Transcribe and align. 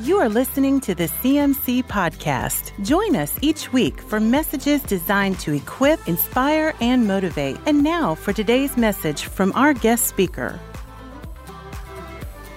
You 0.00 0.18
are 0.18 0.28
listening 0.28 0.80
to 0.82 0.94
the 0.94 1.08
CMC 1.08 1.82
Podcast. 1.82 2.72
Join 2.84 3.16
us 3.16 3.36
each 3.42 3.72
week 3.72 4.00
for 4.00 4.20
messages 4.20 4.80
designed 4.84 5.40
to 5.40 5.52
equip, 5.54 6.06
inspire, 6.06 6.72
and 6.80 7.04
motivate. 7.04 7.56
And 7.66 7.82
now 7.82 8.14
for 8.14 8.32
today's 8.32 8.76
message 8.76 9.24
from 9.24 9.52
our 9.56 9.74
guest 9.74 10.06
speaker. 10.06 10.60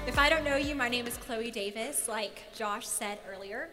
If 0.05 0.19
I 0.19 0.29
don't 0.29 0.43
know 0.43 0.55
you, 0.55 0.75
my 0.75 0.87
name 0.87 1.07
is 1.07 1.17
Chloe 1.17 1.49
Davis, 1.49 2.07
like 2.07 2.43
Josh 2.53 2.85
said 2.85 3.17
earlier. 3.27 3.69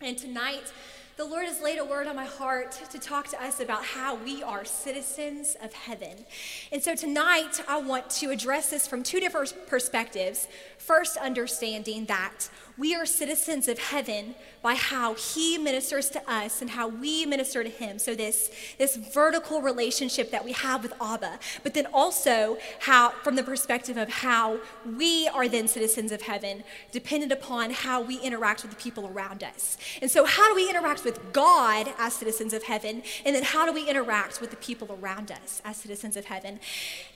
And 0.00 0.16
tonight, 0.16 0.72
the 1.16 1.24
Lord 1.24 1.44
has 1.44 1.60
laid 1.60 1.78
a 1.78 1.84
word 1.84 2.06
on 2.06 2.16
my 2.16 2.24
heart 2.24 2.72
to 2.90 2.98
talk 2.98 3.28
to 3.28 3.42
us 3.42 3.60
about 3.60 3.84
how 3.84 4.14
we 4.14 4.42
are 4.42 4.64
citizens 4.64 5.56
of 5.62 5.72
heaven. 5.72 6.24
And 6.72 6.82
so 6.82 6.94
tonight, 6.94 7.60
I 7.68 7.78
want 7.80 8.08
to 8.10 8.30
address 8.30 8.70
this 8.70 8.86
from 8.86 9.02
two 9.02 9.20
different 9.20 9.54
perspectives. 9.66 10.48
First, 10.78 11.18
understanding 11.18 12.06
that 12.06 12.48
we 12.82 12.96
are 12.96 13.06
citizens 13.06 13.68
of 13.68 13.78
heaven 13.78 14.34
by 14.60 14.74
how 14.74 15.14
he 15.14 15.56
ministers 15.56 16.10
to 16.10 16.20
us 16.28 16.60
and 16.60 16.70
how 16.70 16.88
we 16.88 17.24
minister 17.24 17.62
to 17.62 17.70
him. 17.70 17.96
So 17.96 18.16
this, 18.16 18.50
this 18.76 18.96
vertical 18.96 19.62
relationship 19.62 20.32
that 20.32 20.44
we 20.44 20.50
have 20.50 20.82
with 20.82 20.92
Abba, 21.00 21.38
but 21.62 21.74
then 21.74 21.86
also 21.92 22.58
how 22.80 23.10
from 23.22 23.36
the 23.36 23.44
perspective 23.44 23.96
of 23.96 24.08
how 24.08 24.58
we 24.84 25.28
are 25.28 25.46
then 25.46 25.68
citizens 25.68 26.10
of 26.10 26.22
heaven, 26.22 26.64
dependent 26.90 27.30
upon 27.30 27.70
how 27.70 28.00
we 28.00 28.18
interact 28.18 28.62
with 28.62 28.72
the 28.72 28.82
people 28.82 29.06
around 29.06 29.44
us. 29.44 29.76
And 30.00 30.10
so 30.10 30.24
how 30.24 30.48
do 30.48 30.56
we 30.56 30.68
interact 30.68 31.04
with 31.04 31.32
God 31.32 31.86
as 31.98 32.14
citizens 32.14 32.52
of 32.52 32.64
heaven? 32.64 33.04
And 33.24 33.36
then 33.36 33.44
how 33.44 33.64
do 33.64 33.72
we 33.72 33.88
interact 33.88 34.40
with 34.40 34.50
the 34.50 34.56
people 34.56 34.98
around 35.00 35.30
us 35.30 35.62
as 35.64 35.76
citizens 35.76 36.16
of 36.16 36.24
heaven? 36.24 36.58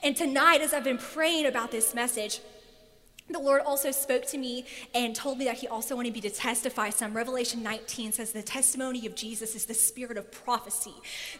And 0.01 0.15
tonight, 0.15 0.61
as 0.61 0.73
I've 0.73 0.85
been 0.85 0.97
praying 0.97 1.45
about 1.45 1.71
this 1.71 1.93
message, 1.93 2.39
the 3.29 3.39
Lord 3.39 3.61
also 3.61 3.91
spoke 3.91 4.25
to 4.27 4.37
me 4.37 4.65
and 4.93 5.15
told 5.15 5.37
me 5.37 5.45
that 5.45 5.57
He 5.57 5.67
also 5.67 5.95
wanted 5.95 6.13
me 6.13 6.21
to 6.21 6.29
testify 6.29 6.89
some. 6.89 7.13
Revelation 7.13 7.61
19 7.61 8.13
says 8.13 8.31
the 8.31 8.41
testimony 8.41 9.05
of 9.05 9.15
Jesus 9.15 9.55
is 9.55 9.65
the 9.65 9.73
spirit 9.73 10.17
of 10.17 10.31
prophecy. 10.31 10.93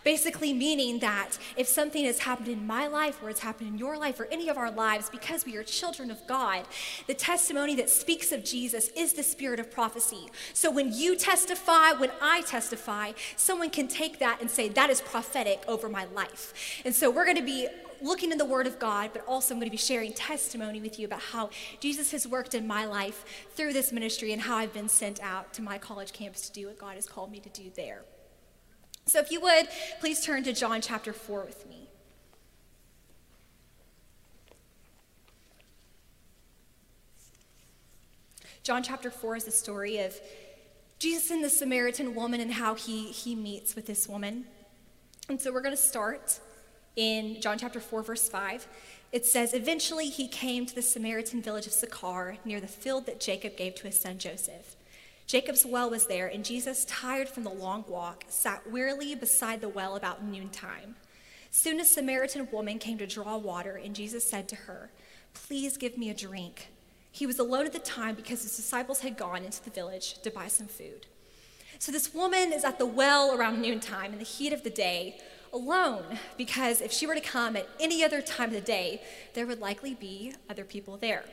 Basically, 0.03 0.53
meaning 0.53 0.99
that 0.99 1.37
if 1.55 1.67
something 1.67 2.03
has 2.05 2.19
happened 2.19 2.49
in 2.49 2.67
my 2.67 2.87
life 2.87 3.21
or 3.23 3.29
it's 3.29 3.39
happened 3.39 3.69
in 3.69 3.77
your 3.77 3.97
life 3.97 4.19
or 4.19 4.25
any 4.31 4.49
of 4.49 4.57
our 4.57 4.71
lives, 4.71 5.09
because 5.09 5.45
we 5.45 5.55
are 5.55 5.63
children 5.63 6.11
of 6.11 6.25
God, 6.27 6.65
the 7.07 7.13
testimony 7.13 7.75
that 7.75 7.89
speaks 7.89 8.31
of 8.31 8.43
Jesus 8.43 8.89
is 8.95 9.13
the 9.13 9.23
spirit 9.23 9.59
of 9.59 9.71
prophecy. 9.71 10.29
So 10.53 10.69
when 10.69 10.93
you 10.93 11.15
testify, 11.15 11.93
when 11.93 12.11
I 12.21 12.41
testify, 12.41 13.13
someone 13.35 13.69
can 13.69 13.87
take 13.87 14.19
that 14.19 14.41
and 14.41 14.51
say, 14.51 14.67
that 14.69 14.89
is 14.89 15.01
prophetic 15.01 15.63
over 15.67 15.87
my 15.87 16.05
life. 16.13 16.81
And 16.83 16.93
so 16.93 17.09
we're 17.09 17.25
going 17.25 17.37
to 17.37 17.43
be 17.43 17.67
looking 18.01 18.31
in 18.31 18.37
the 18.37 18.45
Word 18.45 18.67
of 18.67 18.79
God, 18.79 19.11
but 19.13 19.25
also 19.27 19.53
I'm 19.53 19.59
going 19.59 19.67
to 19.67 19.71
be 19.71 19.77
sharing 19.77 20.13
testimony 20.13 20.81
with 20.81 20.99
you 20.99 21.05
about 21.05 21.21
how 21.21 21.49
Jesus 21.79 22.11
has 22.11 22.27
worked 22.27 22.53
in 22.53 22.67
my 22.67 22.85
life 22.85 23.25
through 23.55 23.73
this 23.73 23.91
ministry 23.91 24.33
and 24.33 24.41
how 24.41 24.57
I've 24.57 24.73
been 24.73 24.89
sent 24.89 25.21
out 25.21 25.53
to 25.53 25.61
my 25.61 25.77
college 25.77 26.13
campus 26.13 26.49
to 26.49 26.53
do 26.53 26.67
what 26.67 26.77
God 26.77 26.95
has 26.95 27.07
called 27.07 27.31
me 27.31 27.39
to 27.39 27.49
do 27.49 27.71
there. 27.75 28.03
So, 29.05 29.19
if 29.19 29.31
you 29.31 29.39
would, 29.41 29.67
please 29.99 30.23
turn 30.23 30.43
to 30.43 30.53
John 30.53 30.81
chapter 30.81 31.13
4 31.13 31.45
with 31.45 31.67
me. 31.67 31.87
John 38.63 38.83
chapter 38.83 39.09
4 39.09 39.37
is 39.37 39.43
the 39.45 39.51
story 39.51 39.99
of 39.99 40.19
Jesus 40.99 41.31
and 41.31 41.41
the 41.41 41.49
Samaritan 41.49 42.15
woman 42.15 42.41
and 42.41 42.51
how 42.51 42.75
he, 42.75 43.11
he 43.11 43.33
meets 43.33 43.75
with 43.75 43.85
this 43.85 44.09
woman. 44.09 44.45
And 45.29 45.39
so 45.39 45.53
we're 45.53 45.61
going 45.61 45.75
to 45.75 45.81
start 45.81 46.41
in 46.97 47.39
John 47.39 47.57
chapter 47.57 47.79
4, 47.79 48.03
verse 48.03 48.27
5. 48.27 48.67
It 49.13 49.25
says, 49.25 49.53
Eventually 49.53 50.09
he 50.09 50.27
came 50.27 50.65
to 50.65 50.75
the 50.75 50.81
Samaritan 50.81 51.41
village 51.41 51.67
of 51.67 51.71
Sychar, 51.71 52.37
near 52.43 52.59
the 52.59 52.67
field 52.67 53.05
that 53.05 53.21
Jacob 53.21 53.55
gave 53.55 53.75
to 53.75 53.83
his 53.83 54.01
son 54.01 54.17
Joseph. 54.17 54.75
Jacob's 55.27 55.65
well 55.65 55.89
was 55.89 56.07
there, 56.07 56.27
and 56.27 56.43
Jesus, 56.43 56.85
tired 56.85 57.29
from 57.29 57.43
the 57.43 57.49
long 57.49 57.85
walk, 57.87 58.25
sat 58.27 58.69
wearily 58.69 59.13
beside 59.15 59.61
the 59.61 59.69
well 59.69 59.95
about 59.95 60.23
noontime. 60.23 60.95
Soon 61.51 61.79
a 61.79 61.85
Samaritan 61.85 62.49
woman 62.51 62.79
came 62.79 62.97
to 62.97 63.07
draw 63.07 63.37
water, 63.37 63.79
and 63.81 63.95
Jesus 63.95 64.29
said 64.29 64.49
to 64.49 64.55
her, 64.55 64.91
Please 65.33 65.77
give 65.77 65.97
me 65.97 66.09
a 66.09 66.13
drink. 66.13 66.69
He 67.11 67.25
was 67.25 67.39
alone 67.39 67.65
at 67.65 67.73
the 67.73 67.79
time 67.79 68.15
because 68.15 68.43
his 68.43 68.55
disciples 68.55 69.01
had 69.01 69.17
gone 69.17 69.43
into 69.43 69.63
the 69.63 69.69
village 69.69 70.21
to 70.21 70.31
buy 70.31 70.47
some 70.47 70.67
food. 70.67 71.07
So 71.79 71.91
this 71.91 72.13
woman 72.13 72.51
is 72.51 72.63
at 72.63 72.79
the 72.79 72.85
well 72.85 73.37
around 73.37 73.61
noontime 73.61 74.13
in 74.13 74.19
the 74.19 74.25
heat 74.25 74.53
of 74.53 74.63
the 74.63 74.69
day, 74.69 75.19
alone 75.53 76.19
because 76.37 76.81
if 76.81 76.91
she 76.91 77.07
were 77.07 77.15
to 77.15 77.21
come 77.21 77.55
at 77.55 77.67
any 77.79 78.03
other 78.03 78.21
time 78.21 78.49
of 78.49 78.55
the 78.55 78.61
day, 78.61 79.01
there 79.33 79.45
would 79.45 79.59
likely 79.59 79.93
be 79.93 80.33
other 80.49 80.63
people 80.63 80.97
there. 80.97 81.23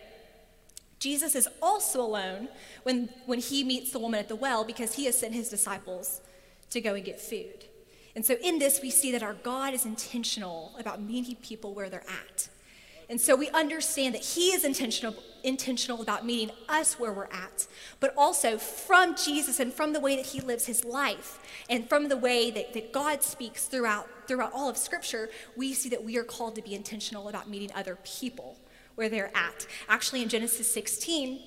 Jesus 0.98 1.34
is 1.34 1.48
also 1.60 2.00
alone 2.00 2.48
when, 2.84 3.10
when 3.26 3.38
he 3.38 3.62
meets 3.62 3.92
the 3.92 3.98
woman 3.98 4.20
at 4.20 4.28
the 4.28 4.36
well 4.36 4.64
because 4.64 4.94
he 4.94 5.04
has 5.04 5.18
sent 5.18 5.34
his 5.34 5.48
disciples 5.48 6.20
to 6.70 6.80
go 6.80 6.94
and 6.94 7.04
get 7.04 7.20
food. 7.20 7.66
And 8.16 8.24
so 8.24 8.36
in 8.42 8.58
this, 8.58 8.80
we 8.80 8.90
see 8.90 9.12
that 9.12 9.22
our 9.22 9.34
God 9.34 9.74
is 9.74 9.84
intentional 9.84 10.74
about 10.78 11.02
meeting 11.02 11.36
people 11.36 11.74
where 11.74 11.90
they're 11.90 12.04
at. 12.08 12.48
And 13.08 13.20
so 13.20 13.36
we 13.36 13.48
understand 13.50 14.14
that 14.14 14.22
He 14.22 14.48
is 14.52 14.64
intentional, 14.64 15.14
intentional 15.42 16.00
about 16.00 16.24
meeting 16.24 16.54
us 16.68 16.98
where 16.98 17.12
we're 17.12 17.24
at, 17.26 17.66
but 18.00 18.14
also 18.16 18.58
from 18.58 19.14
Jesus 19.14 19.60
and 19.60 19.72
from 19.72 19.92
the 19.92 20.00
way 20.00 20.16
that 20.16 20.26
He 20.26 20.40
lives 20.40 20.66
His 20.66 20.84
life 20.84 21.38
and 21.68 21.88
from 21.88 22.08
the 22.08 22.16
way 22.16 22.50
that, 22.50 22.72
that 22.72 22.92
God 22.92 23.22
speaks 23.22 23.66
throughout, 23.66 24.08
throughout 24.26 24.52
all 24.52 24.68
of 24.68 24.76
Scripture, 24.76 25.28
we 25.56 25.74
see 25.74 25.88
that 25.90 26.02
we 26.02 26.16
are 26.16 26.24
called 26.24 26.54
to 26.56 26.62
be 26.62 26.74
intentional 26.74 27.28
about 27.28 27.48
meeting 27.48 27.70
other 27.74 27.98
people 28.04 28.56
where 28.94 29.08
they're 29.08 29.36
at. 29.36 29.66
Actually, 29.88 30.22
in 30.22 30.28
Genesis 30.28 30.70
16, 30.70 31.40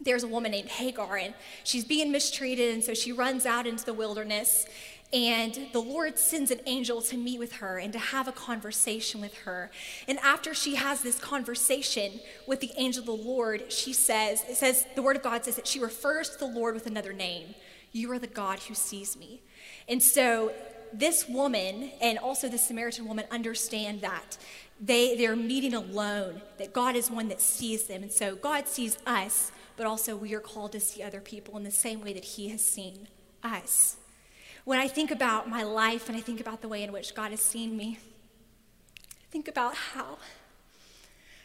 there's 0.00 0.24
a 0.24 0.28
woman 0.28 0.50
named 0.50 0.68
Hagar, 0.68 1.16
and 1.16 1.34
she's 1.64 1.84
being 1.84 2.12
mistreated, 2.12 2.74
and 2.74 2.84
so 2.84 2.92
she 2.92 3.12
runs 3.12 3.46
out 3.46 3.66
into 3.66 3.84
the 3.84 3.94
wilderness. 3.94 4.66
And 5.12 5.68
the 5.72 5.80
Lord 5.80 6.18
sends 6.18 6.50
an 6.50 6.60
angel 6.66 7.00
to 7.02 7.16
meet 7.16 7.38
with 7.38 7.52
her 7.54 7.78
and 7.78 7.92
to 7.92 7.98
have 7.98 8.26
a 8.26 8.32
conversation 8.32 9.20
with 9.20 9.34
her. 9.38 9.70
And 10.08 10.18
after 10.18 10.52
she 10.52 10.74
has 10.74 11.02
this 11.02 11.18
conversation 11.18 12.20
with 12.46 12.60
the 12.60 12.72
angel 12.76 13.00
of 13.00 13.06
the 13.06 13.12
Lord, 13.12 13.72
she 13.72 13.92
says, 13.92 14.42
it 14.48 14.56
says, 14.56 14.84
the 14.96 15.02
word 15.02 15.16
of 15.16 15.22
God 15.22 15.44
says 15.44 15.56
that 15.56 15.66
she 15.66 15.78
refers 15.78 16.30
to 16.30 16.38
the 16.38 16.46
Lord 16.46 16.74
with 16.74 16.86
another 16.86 17.12
name. 17.12 17.54
You 17.92 18.10
are 18.12 18.18
the 18.18 18.26
God 18.26 18.58
who 18.60 18.74
sees 18.74 19.16
me. 19.16 19.42
And 19.88 20.02
so 20.02 20.52
this 20.92 21.28
woman 21.28 21.92
and 22.00 22.18
also 22.18 22.48
the 22.48 22.58
Samaritan 22.58 23.06
woman 23.06 23.26
understand 23.30 24.00
that 24.00 24.36
they, 24.80 25.16
they're 25.16 25.36
meeting 25.36 25.74
alone, 25.74 26.42
that 26.58 26.72
God 26.72 26.96
is 26.96 27.10
one 27.10 27.28
that 27.28 27.40
sees 27.40 27.84
them. 27.84 28.02
And 28.02 28.12
so 28.12 28.34
God 28.34 28.66
sees 28.66 28.98
us, 29.06 29.52
but 29.76 29.86
also 29.86 30.16
we 30.16 30.34
are 30.34 30.40
called 30.40 30.72
to 30.72 30.80
see 30.80 31.02
other 31.02 31.20
people 31.20 31.56
in 31.56 31.62
the 31.62 31.70
same 31.70 32.02
way 32.02 32.12
that 32.12 32.24
He 32.24 32.48
has 32.48 32.62
seen 32.62 33.08
us. 33.42 33.96
When 34.66 34.80
I 34.80 34.88
think 34.88 35.12
about 35.12 35.48
my 35.48 35.62
life 35.62 36.08
and 36.08 36.18
I 36.18 36.20
think 36.20 36.40
about 36.40 36.60
the 36.60 36.66
way 36.66 36.82
in 36.82 36.90
which 36.90 37.14
God 37.14 37.30
has 37.30 37.38
seen 37.38 37.76
me, 37.76 38.00
I 39.00 39.30
think 39.30 39.46
about 39.46 39.76
how 39.76 40.18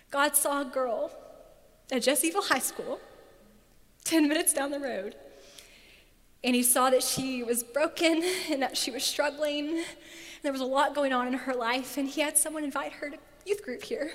God 0.10 0.36
saw 0.36 0.62
a 0.62 0.66
girl 0.66 1.12
at 1.92 2.02
Jessieville 2.02 2.42
High 2.42 2.58
School, 2.58 3.00
10 4.06 4.28
minutes 4.28 4.56
down 4.56 4.72
the 4.72 4.80
road, 4.80 5.16
and 6.44 6.56
he 6.56 6.64
saw 6.64 6.90
that 6.90 7.04
she 7.04 7.44
was 7.44 7.62
broken 7.62 8.24
and 8.50 8.60
that 8.64 8.76
she 8.76 8.90
was 8.90 9.04
struggling. 9.04 9.84
There 10.42 10.52
was 10.52 10.62
a 10.62 10.66
lot 10.66 10.96
going 10.96 11.14
on 11.14 11.28
in 11.28 11.34
her 11.34 11.54
life, 11.54 11.98
and 11.98 12.10
he 12.10 12.22
had 12.22 12.40
someone 12.40 12.64
invite 12.64 12.94
her 12.94 13.12
to 13.12 13.18
youth 13.46 13.64
group 13.64 13.84
here. 13.84 14.14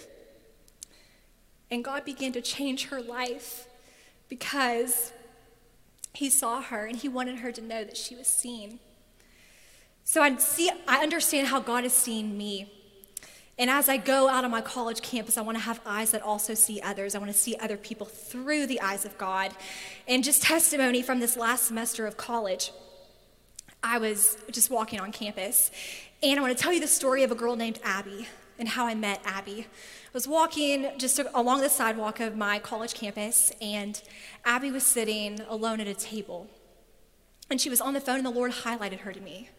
And 1.70 1.84
God 1.84 2.04
began 2.04 2.32
to 2.32 2.42
change 2.42 2.86
her 2.86 3.00
life 3.00 3.68
because 4.28 5.12
he 6.12 6.28
saw 6.28 6.60
her 6.60 6.86
and 6.86 6.96
he 6.96 7.08
wanted 7.08 7.38
her 7.38 7.52
to 7.52 7.60
know 7.60 7.84
that 7.84 7.96
she 7.96 8.16
was 8.16 8.26
seen. 8.26 8.80
So 10.08 10.22
I 10.22 10.36
see, 10.36 10.70
I 10.86 11.02
understand 11.02 11.48
how 11.48 11.58
God 11.58 11.84
is 11.84 11.92
seeing 11.92 12.38
me. 12.38 12.72
And 13.58 13.68
as 13.68 13.88
I 13.88 13.96
go 13.96 14.28
out 14.28 14.44
on 14.44 14.52
my 14.52 14.60
college 14.60 15.02
campus, 15.02 15.36
I 15.36 15.40
want 15.40 15.58
to 15.58 15.64
have 15.64 15.80
eyes 15.84 16.12
that 16.12 16.22
also 16.22 16.54
see 16.54 16.80
others. 16.80 17.16
I 17.16 17.18
want 17.18 17.32
to 17.32 17.36
see 17.36 17.56
other 17.56 17.76
people 17.76 18.06
through 18.06 18.68
the 18.68 18.80
eyes 18.80 19.04
of 19.04 19.18
God. 19.18 19.50
And 20.06 20.22
just 20.22 20.44
testimony 20.44 21.02
from 21.02 21.18
this 21.18 21.36
last 21.36 21.64
semester 21.64 22.06
of 22.06 22.16
college, 22.16 22.70
I 23.82 23.98
was 23.98 24.38
just 24.52 24.70
walking 24.70 25.00
on 25.00 25.10
campus. 25.10 25.72
And 26.22 26.38
I 26.38 26.42
want 26.42 26.56
to 26.56 26.62
tell 26.62 26.72
you 26.72 26.80
the 26.80 26.86
story 26.86 27.24
of 27.24 27.32
a 27.32 27.34
girl 27.34 27.56
named 27.56 27.80
Abby 27.82 28.28
and 28.60 28.68
how 28.68 28.86
I 28.86 28.94
met 28.94 29.20
Abby. 29.24 29.62
I 29.62 30.10
was 30.12 30.28
walking 30.28 30.88
just 30.98 31.20
along 31.34 31.62
the 31.62 31.68
sidewalk 31.68 32.20
of 32.20 32.36
my 32.36 32.60
college 32.60 32.94
campus, 32.94 33.52
and 33.60 34.00
Abby 34.44 34.70
was 34.70 34.84
sitting 34.84 35.40
alone 35.48 35.80
at 35.80 35.88
a 35.88 35.94
table. 35.94 36.46
And 37.50 37.60
she 37.60 37.68
was 37.68 37.80
on 37.80 37.92
the 37.92 38.00
phone, 38.00 38.18
and 38.18 38.26
the 38.26 38.30
Lord 38.30 38.52
highlighted 38.52 39.00
her 39.00 39.12
to 39.12 39.20
me. 39.20 39.50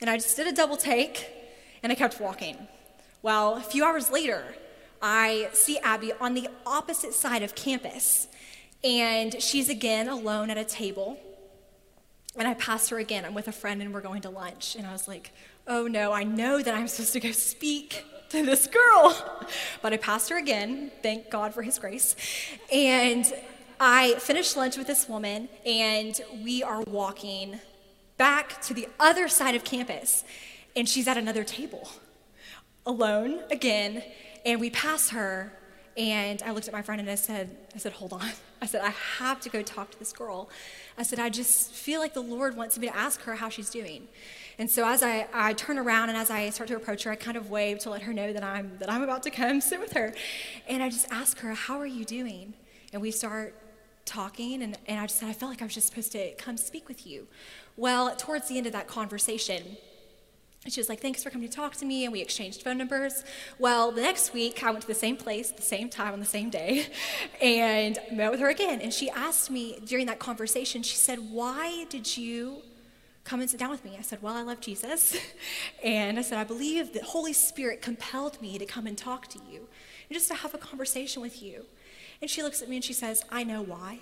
And 0.00 0.10
I 0.10 0.16
just 0.16 0.36
did 0.36 0.46
a 0.46 0.52
double 0.52 0.76
take 0.76 1.28
and 1.82 1.92
I 1.92 1.94
kept 1.94 2.20
walking. 2.20 2.68
Well, 3.22 3.56
a 3.56 3.60
few 3.60 3.84
hours 3.84 4.10
later, 4.10 4.54
I 5.00 5.48
see 5.52 5.78
Abby 5.78 6.12
on 6.20 6.34
the 6.34 6.48
opposite 6.64 7.14
side 7.14 7.42
of 7.42 7.54
campus. 7.54 8.28
And 8.84 9.40
she's 9.42 9.68
again 9.68 10.08
alone 10.08 10.50
at 10.50 10.58
a 10.58 10.64
table. 10.64 11.18
And 12.36 12.46
I 12.46 12.54
pass 12.54 12.88
her 12.90 12.98
again. 12.98 13.24
I'm 13.24 13.34
with 13.34 13.48
a 13.48 13.52
friend 13.52 13.80
and 13.80 13.92
we're 13.92 14.00
going 14.00 14.22
to 14.22 14.30
lunch. 14.30 14.76
And 14.76 14.86
I 14.86 14.92
was 14.92 15.08
like, 15.08 15.32
oh 15.66 15.86
no, 15.86 16.12
I 16.12 16.24
know 16.24 16.62
that 16.62 16.74
I'm 16.74 16.88
supposed 16.88 17.14
to 17.14 17.20
go 17.20 17.32
speak 17.32 18.04
to 18.30 18.44
this 18.44 18.66
girl. 18.66 19.32
But 19.82 19.92
I 19.92 19.96
passed 19.96 20.30
her 20.30 20.38
again. 20.38 20.90
Thank 21.02 21.30
God 21.30 21.54
for 21.54 21.62
his 21.62 21.78
grace. 21.78 22.16
And 22.72 23.32
I 23.78 24.14
finished 24.14 24.56
lunch 24.56 24.76
with 24.76 24.86
this 24.86 25.08
woman, 25.08 25.48
and 25.64 26.18
we 26.42 26.62
are 26.62 26.80
walking 26.82 27.60
back 28.16 28.60
to 28.62 28.74
the 28.74 28.88
other 28.98 29.28
side 29.28 29.54
of 29.54 29.64
campus, 29.64 30.24
and 30.74 30.88
she's 30.88 31.08
at 31.08 31.16
another 31.16 31.44
table, 31.44 31.88
alone 32.84 33.40
again. 33.50 34.02
And 34.44 34.60
we 34.60 34.70
pass 34.70 35.10
her, 35.10 35.52
and 35.96 36.42
I 36.42 36.52
looked 36.52 36.68
at 36.68 36.74
my 36.74 36.82
friend 36.82 37.00
and 37.00 37.10
I 37.10 37.14
said, 37.14 37.56
I 37.74 37.78
said, 37.78 37.92
hold 37.92 38.12
on. 38.12 38.30
I 38.62 38.66
said, 38.66 38.80
I 38.82 38.90
have 39.18 39.40
to 39.40 39.50
go 39.50 39.62
talk 39.62 39.90
to 39.90 39.98
this 39.98 40.12
girl. 40.12 40.48
I 40.96 41.02
said, 41.02 41.18
I 41.18 41.28
just 41.28 41.72
feel 41.72 42.00
like 42.00 42.14
the 42.14 42.22
Lord 42.22 42.56
wants 42.56 42.78
me 42.78 42.86
to 42.86 42.96
ask 42.96 43.20
her 43.22 43.34
how 43.34 43.50
she's 43.50 43.68
doing. 43.68 44.08
And 44.58 44.70
so 44.70 44.88
as 44.88 45.02
I, 45.02 45.26
I 45.34 45.52
turn 45.52 45.78
around 45.78 46.08
and 46.08 46.16
as 46.16 46.30
I 46.30 46.48
start 46.50 46.68
to 46.68 46.76
approach 46.76 47.02
her, 47.04 47.10
I 47.10 47.16
kind 47.16 47.36
of 47.36 47.50
wave 47.50 47.78
to 47.80 47.90
let 47.90 48.02
her 48.02 48.14
know 48.14 48.32
that 48.32 48.42
I'm 48.42 48.78
that 48.78 48.90
I'm 48.90 49.02
about 49.02 49.22
to 49.24 49.30
come 49.30 49.60
sit 49.60 49.78
with 49.78 49.92
her. 49.92 50.14
And 50.66 50.82
I 50.82 50.88
just 50.88 51.06
ask 51.10 51.38
her, 51.40 51.52
How 51.52 51.78
are 51.78 51.86
you 51.86 52.04
doing? 52.06 52.54
And 52.92 53.02
we 53.02 53.10
start 53.10 53.54
talking 54.06 54.62
and, 54.62 54.78
and 54.86 55.00
I 55.00 55.06
just 55.06 55.18
said, 55.18 55.28
I 55.28 55.32
felt 55.32 55.50
like 55.50 55.60
I 55.60 55.64
was 55.64 55.74
just 55.74 55.88
supposed 55.88 56.12
to 56.12 56.32
come 56.36 56.56
speak 56.56 56.88
with 56.88 57.06
you. 57.06 57.26
Well, 57.76 58.14
towards 58.16 58.48
the 58.48 58.56
end 58.56 58.66
of 58.66 58.72
that 58.72 58.88
conversation, 58.88 59.76
she 60.68 60.80
was 60.80 60.88
like, 60.88 61.00
Thanks 61.00 61.22
for 61.22 61.30
coming 61.30 61.48
to 61.48 61.54
talk 61.54 61.76
to 61.76 61.84
me. 61.84 62.04
And 62.04 62.12
we 62.12 62.20
exchanged 62.20 62.62
phone 62.62 62.78
numbers. 62.78 63.24
Well, 63.58 63.92
the 63.92 64.02
next 64.02 64.32
week, 64.32 64.62
I 64.64 64.70
went 64.70 64.82
to 64.82 64.88
the 64.88 64.94
same 64.94 65.16
place, 65.16 65.50
the 65.50 65.62
same 65.62 65.88
time, 65.88 66.12
on 66.12 66.20
the 66.20 66.26
same 66.26 66.50
day, 66.50 66.86
and 67.42 67.98
met 68.12 68.30
with 68.30 68.40
her 68.40 68.48
again. 68.48 68.80
And 68.80 68.92
she 68.92 69.10
asked 69.10 69.50
me 69.50 69.78
during 69.84 70.06
that 70.06 70.18
conversation, 70.18 70.82
she 70.82 70.96
said, 70.96 71.18
Why 71.30 71.84
did 71.88 72.16
you 72.16 72.62
come 73.24 73.40
and 73.40 73.50
sit 73.50 73.60
down 73.60 73.70
with 73.70 73.84
me? 73.84 73.96
I 73.98 74.02
said, 74.02 74.22
Well, 74.22 74.34
I 74.34 74.42
love 74.42 74.60
Jesus. 74.60 75.16
And 75.84 76.18
I 76.18 76.22
said, 76.22 76.38
I 76.38 76.44
believe 76.44 76.92
the 76.92 77.04
Holy 77.04 77.32
Spirit 77.32 77.80
compelled 77.80 78.40
me 78.42 78.58
to 78.58 78.66
come 78.66 78.86
and 78.86 78.98
talk 78.98 79.28
to 79.28 79.38
you 79.48 79.68
and 80.08 80.14
just 80.14 80.26
to 80.28 80.34
have 80.34 80.54
a 80.54 80.58
conversation 80.58 81.22
with 81.22 81.42
you. 81.42 81.64
And 82.20 82.30
she 82.30 82.42
looks 82.42 82.62
at 82.62 82.68
me 82.68 82.76
and 82.76 82.84
she 82.84 82.92
says, 82.92 83.22
I 83.30 83.44
know 83.44 83.62
why. 83.62 84.00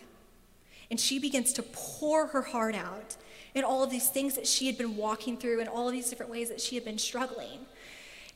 And 0.90 0.98
she 0.98 1.18
begins 1.18 1.52
to 1.54 1.62
pour 1.62 2.28
her 2.28 2.42
heart 2.42 2.74
out 2.74 3.16
in 3.54 3.64
all 3.64 3.82
of 3.82 3.90
these 3.90 4.08
things 4.08 4.34
that 4.34 4.46
she 4.46 4.66
had 4.66 4.76
been 4.76 4.96
walking 4.96 5.36
through 5.36 5.60
and 5.60 5.68
all 5.68 5.86
of 5.88 5.92
these 5.92 6.10
different 6.10 6.30
ways 6.30 6.48
that 6.48 6.60
she 6.60 6.74
had 6.74 6.84
been 6.84 6.98
struggling. 6.98 7.60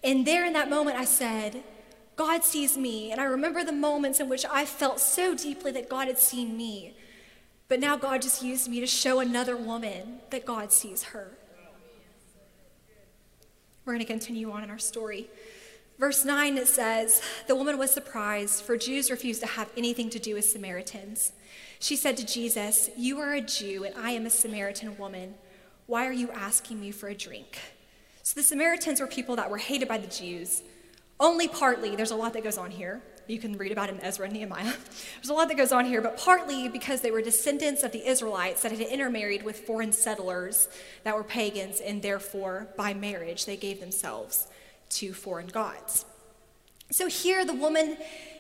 And 0.05 0.27
there 0.27 0.47
in 0.47 0.53
that 0.53 0.71
moment, 0.71 0.97
I 0.97 1.05
said, 1.05 1.63
God 2.15 2.45
sees 2.45 2.77
me. 2.77 3.11
And 3.11 3.21
I 3.21 3.25
remember 3.25 3.65
the 3.65 3.73
moments 3.73 4.21
in 4.21 4.29
which 4.29 4.45
I 4.51 4.65
felt 4.65 5.01
so 5.01 5.35
deeply 5.35 5.73
that 5.73 5.89
God 5.89 6.09
had 6.09 6.19
seen 6.19 6.57
me. 6.57 6.97
But 7.69 7.81
now 7.81 7.97
God 7.97 8.23
just 8.23 8.43
used 8.43 8.69
me 8.69 8.81
to 8.81 8.87
show 8.87 9.21
another 9.21 9.57
woman 9.57 10.19
that 10.31 10.47
God 10.47 10.73
sees 10.73 11.05
her. 11.05 11.33
We're 13.85 13.95
going 13.95 14.05
to 14.05 14.13
continue 14.13 14.51
on 14.51 14.63
in 14.63 14.71
our 14.71 14.79
story. 14.79 15.29
Verse 15.99 16.25
9 16.25 16.59
it 16.59 16.69
says, 16.69 17.23
The 17.47 17.57
woman 17.57 17.79
was 17.79 17.91
surprised, 17.91 18.63
for 18.63 18.77
Jews 18.77 19.11
refused 19.11 19.41
to 19.41 19.47
have 19.47 19.71
anything 19.77 20.11
to 20.11 20.19
do 20.19 20.35
with 20.35 20.45
Samaritans. 20.45 21.33
She 21.81 21.97
said 21.97 22.17
to 22.17 22.27
Jesus, 22.27 22.91
You 22.97 23.21
are 23.21 23.35
a 23.35 23.41
Jew, 23.41 23.85
and 23.85 23.95
I 23.97 24.11
am 24.13 24.27
a 24.27 24.31
Samaritan 24.31 24.99
woman. 24.99 25.35
Why 25.87 26.07
are 26.07 26.13
you 26.13 26.31
asking 26.31 26.81
me 26.81 26.91
for 26.91 27.09
a 27.09 27.15
drink? 27.15 27.59
So 28.23 28.35
the 28.35 28.43
Samaritans 28.43 29.01
were 29.01 29.07
people 29.07 29.37
that 29.37 29.51
were 29.51 29.59
hated 29.59 29.89
by 29.89 29.99
the 29.99 30.07
Jews. 30.07 30.63
Only 31.21 31.49
partly, 31.49 31.97
there's 31.97 32.11
a 32.11 32.17
lot 32.17 32.33
that 32.35 32.45
goes 32.45 32.59
on 32.59 32.71
here. 32.71 33.01
You 33.27 33.39
can 33.39 33.57
read 33.59 33.73
about 33.73 33.91
in 33.91 34.01
Ezra 34.01 34.25
and 34.25 34.35
Nehemiah. 34.35 34.73
There's 35.17 35.29
a 35.29 35.35
lot 35.35 35.49
that 35.49 35.57
goes 35.59 35.71
on 35.71 35.85
here, 35.85 36.01
but 36.01 36.17
partly 36.17 36.69
because 36.69 37.03
they 37.03 37.11
were 37.11 37.21
descendants 37.21 37.83
of 37.83 37.93
the 37.93 38.09
Israelites 38.09 38.63
that 38.63 38.73
had 38.73 38.81
intermarried 38.81 39.43
with 39.43 39.61
foreign 39.61 39.93
settlers 39.93 40.67
that 41.05 41.15
were 41.15 41.25
pagans, 41.25 41.81
and 41.81 42.01
therefore, 42.01 42.69
by 42.79 42.95
marriage, 42.95 43.45
they 43.45 43.57
gave 43.57 43.81
themselves 43.81 44.47
to 44.91 45.13
foreign 45.13 45.49
gods. 45.49 46.07
So 46.91 47.07
here, 47.07 47.45
the 47.45 47.53
woman 47.53 47.99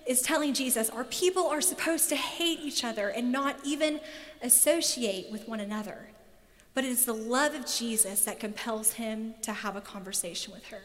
is 0.08 0.22
telling 0.22 0.54
Jesus, 0.54 0.88
Our 0.90 1.04
people 1.04 1.46
are 1.46 1.60
supposed 1.60 2.08
to 2.08 2.16
hate 2.16 2.58
each 2.60 2.82
other 2.82 3.08
and 3.08 3.30
not 3.30 3.58
even 3.62 4.00
associate 4.42 5.30
with 5.30 5.46
one 5.46 5.60
another. 5.60 6.08
But 6.74 6.84
it 6.84 6.90
is 6.90 7.04
the 7.04 7.12
love 7.12 7.54
of 7.54 7.66
Jesus 7.66 8.24
that 8.24 8.40
compels 8.40 8.94
him 8.94 9.34
to 9.42 9.52
have 9.52 9.76
a 9.76 9.80
conversation 9.80 10.52
with 10.52 10.66
her. 10.68 10.82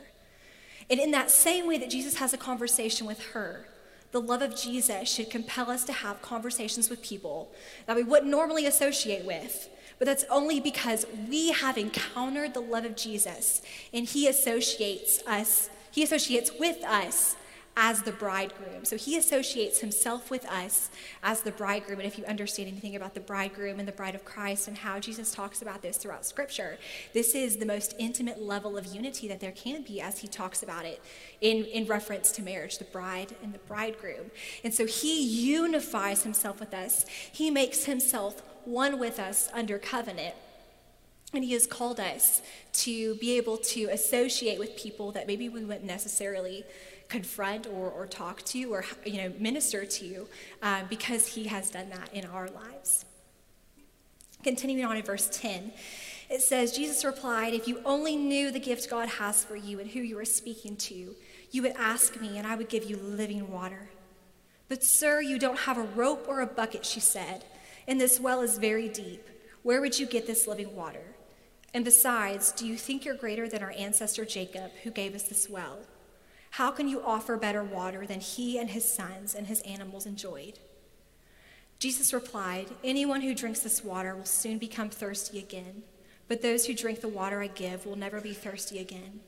And 0.90 1.00
in 1.00 1.12
that 1.12 1.32
same 1.32 1.68
way 1.68 1.78
that 1.78 1.90
Jesus 1.90 2.16
has 2.18 2.34
a 2.34 2.38
conversation 2.38 3.08
with 3.08 3.22
her, 3.28 3.66
the 4.12 4.22
love 4.22 4.42
of 4.42 4.56
Jesus 4.56 5.10
should 5.10 5.30
compel 5.30 5.72
us 5.72 5.86
to 5.86 5.94
have 5.94 6.22
conversations 6.22 6.90
with 6.90 7.02
people 7.02 7.52
that 7.86 7.96
we 7.96 8.04
wouldn't 8.04 8.30
normally 8.30 8.66
associate 8.66 9.26
with. 9.26 9.70
But 10.00 10.06
that's 10.06 10.26
only 10.30 10.60
because 10.60 11.06
we 11.30 11.52
have 11.52 11.78
encountered 11.78 12.54
the 12.54 12.60
love 12.60 12.84
of 12.84 12.98
Jesus 12.98 13.62
and 13.94 14.06
he 14.06 14.28
associates 14.28 15.24
us, 15.26 15.70
he 15.92 16.04
associates 16.04 16.52
with 16.60 16.84
us 16.84 17.38
as 17.76 18.04
the 18.04 18.12
bridegroom. 18.12 18.86
So 18.86 18.98
he 18.98 19.18
associates 19.18 19.80
himself 19.80 20.30
with 20.30 20.46
us 20.46 20.90
as 21.24 21.42
the 21.42 21.52
bridegroom. 21.52 22.00
And 22.00 22.08
if 22.08 22.18
you 22.18 22.26
understand 22.26 22.68
anything 22.68 22.96
about 22.96 23.16
the 23.16 23.20
bridegroom 23.20 23.80
and 23.80 23.88
the 23.88 23.94
bride 23.94 24.14
of 24.14 24.24
Christ 24.24 24.68
and 24.68 24.78
how 24.78 25.00
Jesus 25.00 25.34
talks 25.34 25.62
about 25.62 25.82
this 25.82 25.98
throughout 25.98 26.26
Scripture, 26.26 26.78
this 27.14 27.34
is 27.34 27.58
the 27.58 27.66
most 27.66 27.96
intimate 27.98 28.42
level 28.42 28.78
of 28.78 28.86
unity 28.86 29.28
that 29.28 29.40
there 29.40 29.52
can 29.52 29.82
be 29.82 30.00
as 30.00 30.20
he 30.20 30.28
talks 30.28 30.62
about 30.62 30.86
it 30.86 31.02
in, 31.42 31.66
in 31.66 31.88
reference 31.88 32.32
to 32.34 32.44
marriage, 32.44 32.78
the 32.78 32.86
bride 32.86 33.36
and 33.42 33.54
the 33.54 33.60
bridegroom. 33.60 34.30
And 34.64 34.74
so 34.74 34.86
he 34.86 35.24
unifies 35.24 36.24
himself 36.24 36.60
with 36.60 36.74
us, 36.74 37.06
he 37.32 37.50
makes 37.50 37.86
himself 37.86 38.42
one 38.66 39.00
with 39.00 39.20
us 39.20 39.50
under 39.54 39.80
covenant. 39.80 40.36
And 41.34 41.44
he 41.44 41.54
has 41.54 41.66
called 41.66 42.00
us 42.00 42.44
to 42.74 43.16
be 43.16 43.38
able 43.38 43.58
to 43.58 43.86
associate 43.86 44.60
with 44.60 44.78
people 44.78 45.12
that 45.14 45.26
maybe 45.26 45.50
we 45.50 45.64
wouldn't 45.64 45.84
necessarily 45.84 46.64
confront 47.14 47.68
or, 47.68 47.92
or 47.92 48.08
talk 48.08 48.42
to 48.42 48.74
or 48.74 48.84
you 49.06 49.22
know 49.22 49.32
minister 49.38 49.86
to 49.86 50.28
uh, 50.64 50.82
because 50.90 51.28
he 51.28 51.44
has 51.44 51.70
done 51.70 51.88
that 51.90 52.12
in 52.12 52.26
our 52.26 52.50
lives. 52.50 53.06
Continuing 54.44 54.84
on 54.84 54.98
in 54.98 55.04
verse 55.04 55.30
10 55.32 55.72
it 56.30 56.42
says 56.42 56.72
jesus 56.72 57.06
replied 57.06 57.54
if 57.54 57.68
you 57.68 57.80
only 57.86 58.16
knew 58.16 58.50
the 58.50 58.60
gift 58.60 58.90
god 58.90 59.08
has 59.08 59.44
for 59.44 59.56
you 59.56 59.80
and 59.80 59.92
who 59.92 60.00
you 60.00 60.18
are 60.18 60.26
speaking 60.26 60.76
to 60.76 61.16
you 61.52 61.62
would 61.62 61.76
ask 61.78 62.20
me 62.20 62.38
and 62.40 62.48
i 62.48 62.56
would 62.56 62.68
give 62.68 62.84
you 62.90 62.98
living 62.98 63.52
water. 63.52 63.90
But 64.68 64.84
sir 64.84 65.22
you 65.22 65.38
don't 65.38 65.60
have 65.68 65.78
a 65.78 65.90
rope 66.02 66.26
or 66.28 66.42
a 66.42 66.48
bucket 66.48 66.84
she 66.84 67.00
said 67.00 67.46
and 67.88 68.02
this 68.02 68.20
well 68.20 68.42
is 68.42 68.58
very 68.58 68.90
deep. 68.90 69.30
Where 69.62 69.82
would 69.82 70.00
you 70.00 70.08
get 70.08 70.26
this 70.26 70.48
living 70.48 70.76
water? 70.76 71.08
And 71.76 71.86
besides 71.86 72.52
do 72.52 72.66
you 72.66 72.76
think 72.76 73.06
you're 73.06 73.24
greater 73.24 73.48
than 73.48 73.62
our 73.62 73.76
ancestor 73.78 74.26
jacob 74.26 74.72
who 74.84 74.90
gave 74.90 75.14
us 75.14 75.30
this 75.30 75.48
well 75.48 75.78
how 76.54 76.70
can 76.70 76.88
you 76.88 77.02
offer 77.04 77.36
better 77.36 77.64
water 77.64 78.06
than 78.06 78.20
he 78.20 78.60
and 78.60 78.70
his 78.70 78.88
sons 78.88 79.34
and 79.34 79.48
his 79.48 79.62
animals 79.62 80.06
enjoyed? 80.06 80.60
Jesus 81.80 82.14
replied, 82.14 82.68
Anyone 82.84 83.22
who 83.22 83.34
drinks 83.34 83.62
this 83.62 83.84
water 83.84 84.16
will 84.16 84.26
soon 84.26 84.60
become 84.60 84.92
thirsty 84.92 85.40
again, 85.40 85.82
but 86.28 86.44
those 86.44 86.68
who 86.68 86.76
drink 86.76 87.02
the 87.02 87.08
water 87.08 87.42
I 87.42 87.48
give 87.48 87.88
will 87.88 87.96
never 87.96 88.22
be 88.22 88.34
thirsty 88.34 88.78
again. 88.78 89.22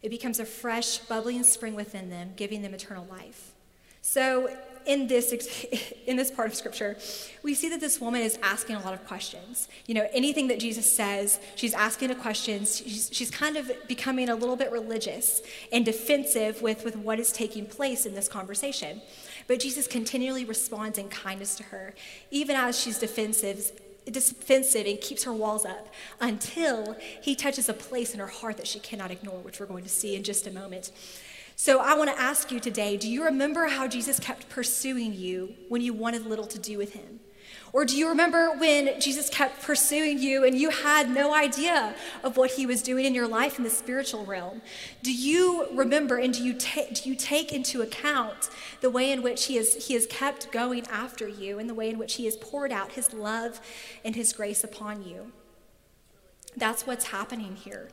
It 0.00 0.08
becomes 0.08 0.40
a 0.40 0.46
fresh, 0.46 0.96
bubbling 1.00 1.44
spring 1.44 1.74
within 1.74 2.08
them, 2.08 2.32
giving 2.34 2.62
them 2.62 2.72
eternal 2.72 3.06
life. 3.10 3.52
So, 4.00 4.56
in 4.86 5.06
this, 5.06 5.32
in 6.06 6.16
this 6.16 6.30
part 6.30 6.48
of 6.48 6.54
scripture, 6.54 6.96
we 7.42 7.54
see 7.54 7.68
that 7.68 7.80
this 7.80 8.00
woman 8.00 8.22
is 8.22 8.38
asking 8.42 8.76
a 8.76 8.80
lot 8.80 8.94
of 8.94 9.06
questions. 9.06 9.68
You 9.86 9.94
know, 9.94 10.08
anything 10.12 10.48
that 10.48 10.60
Jesus 10.60 10.90
says, 10.90 11.38
she's 11.56 11.74
asking 11.74 12.10
a 12.10 12.14
question. 12.14 12.60
She's, 12.60 13.10
she's 13.12 13.30
kind 13.30 13.56
of 13.56 13.70
becoming 13.88 14.28
a 14.28 14.34
little 14.34 14.56
bit 14.56 14.70
religious 14.72 15.42
and 15.72 15.84
defensive 15.84 16.62
with, 16.62 16.84
with 16.84 16.96
what 16.96 17.18
is 17.18 17.32
taking 17.32 17.66
place 17.66 18.06
in 18.06 18.14
this 18.14 18.28
conversation. 18.28 19.00
But 19.46 19.60
Jesus 19.60 19.86
continually 19.86 20.44
responds 20.44 20.98
in 20.98 21.08
kindness 21.08 21.56
to 21.56 21.64
her, 21.64 21.94
even 22.30 22.56
as 22.56 22.78
she's 22.78 22.98
defensive, 22.98 23.72
defensive 24.10 24.86
and 24.86 25.00
keeps 25.00 25.24
her 25.24 25.32
walls 25.32 25.64
up 25.64 25.88
until 26.20 26.96
he 27.22 27.34
touches 27.34 27.68
a 27.68 27.74
place 27.74 28.14
in 28.14 28.20
her 28.20 28.26
heart 28.26 28.56
that 28.56 28.66
she 28.66 28.78
cannot 28.78 29.10
ignore, 29.10 29.38
which 29.40 29.60
we're 29.60 29.66
going 29.66 29.84
to 29.84 29.90
see 29.90 30.14
in 30.14 30.22
just 30.22 30.46
a 30.46 30.50
moment. 30.50 30.90
So 31.56 31.78
I 31.78 31.94
want 31.94 32.10
to 32.10 32.20
ask 32.20 32.50
you 32.50 32.58
today 32.58 32.96
do 32.96 33.08
you 33.08 33.24
remember 33.24 33.68
how 33.68 33.86
Jesus 33.86 34.18
kept 34.18 34.48
pursuing 34.48 35.14
you 35.14 35.54
when 35.68 35.80
you 35.80 35.92
wanted 35.92 36.26
little 36.26 36.46
to 36.46 36.58
do 36.58 36.78
with 36.78 36.94
him? 36.94 37.20
Or 37.72 37.84
do 37.84 37.96
you 37.96 38.08
remember 38.08 38.52
when 38.56 39.00
Jesus 39.00 39.28
kept 39.28 39.60
pursuing 39.60 40.20
you 40.20 40.44
and 40.44 40.56
you 40.56 40.70
had 40.70 41.10
no 41.10 41.34
idea 41.34 41.94
of 42.22 42.36
what 42.36 42.52
he 42.52 42.66
was 42.66 42.82
doing 42.82 43.04
in 43.04 43.14
your 43.14 43.26
life 43.26 43.58
in 43.58 43.64
the 43.64 43.70
spiritual 43.70 44.24
realm? 44.24 44.62
Do 45.02 45.12
you 45.12 45.66
remember 45.72 46.16
and 46.18 46.32
do 46.32 46.42
you, 46.44 46.54
ta- 46.54 46.92
do 46.92 47.08
you 47.08 47.16
take 47.16 47.52
into 47.52 47.82
account 47.82 48.48
the 48.80 48.90
way 48.90 49.10
in 49.10 49.22
which 49.22 49.46
he 49.46 49.56
has, 49.56 49.88
he 49.88 49.94
has 49.94 50.06
kept 50.06 50.52
going 50.52 50.86
after 50.86 51.26
you 51.26 51.58
and 51.58 51.68
the 51.68 51.74
way 51.74 51.90
in 51.90 51.98
which 51.98 52.14
he 52.14 52.26
has 52.26 52.36
poured 52.36 52.70
out 52.70 52.92
his 52.92 53.12
love 53.12 53.60
and 54.04 54.14
his 54.14 54.32
grace 54.32 54.62
upon 54.62 55.04
you? 55.04 55.32
That's 56.56 56.86
what's 56.86 57.06
happening 57.06 57.56
here. 57.56 57.88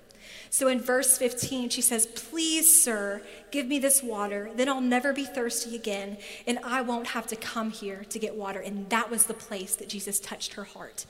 So 0.49 0.67
in 0.67 0.79
verse 0.79 1.17
15, 1.17 1.69
she 1.69 1.81
says, 1.81 2.05
Please, 2.05 2.83
sir, 2.83 3.21
give 3.51 3.67
me 3.67 3.79
this 3.79 4.03
water. 4.03 4.49
Then 4.55 4.69
I'll 4.69 4.81
never 4.81 5.13
be 5.13 5.25
thirsty 5.25 5.75
again, 5.75 6.17
and 6.45 6.59
I 6.63 6.81
won't 6.81 7.07
have 7.07 7.27
to 7.27 7.35
come 7.35 7.71
here 7.71 8.03
to 8.09 8.19
get 8.19 8.35
water. 8.35 8.59
And 8.59 8.89
that 8.89 9.09
was 9.09 9.25
the 9.25 9.33
place 9.33 9.75
that 9.77 9.89
Jesus 9.89 10.19
touched 10.19 10.53
her 10.53 10.63
heart. 10.63 11.05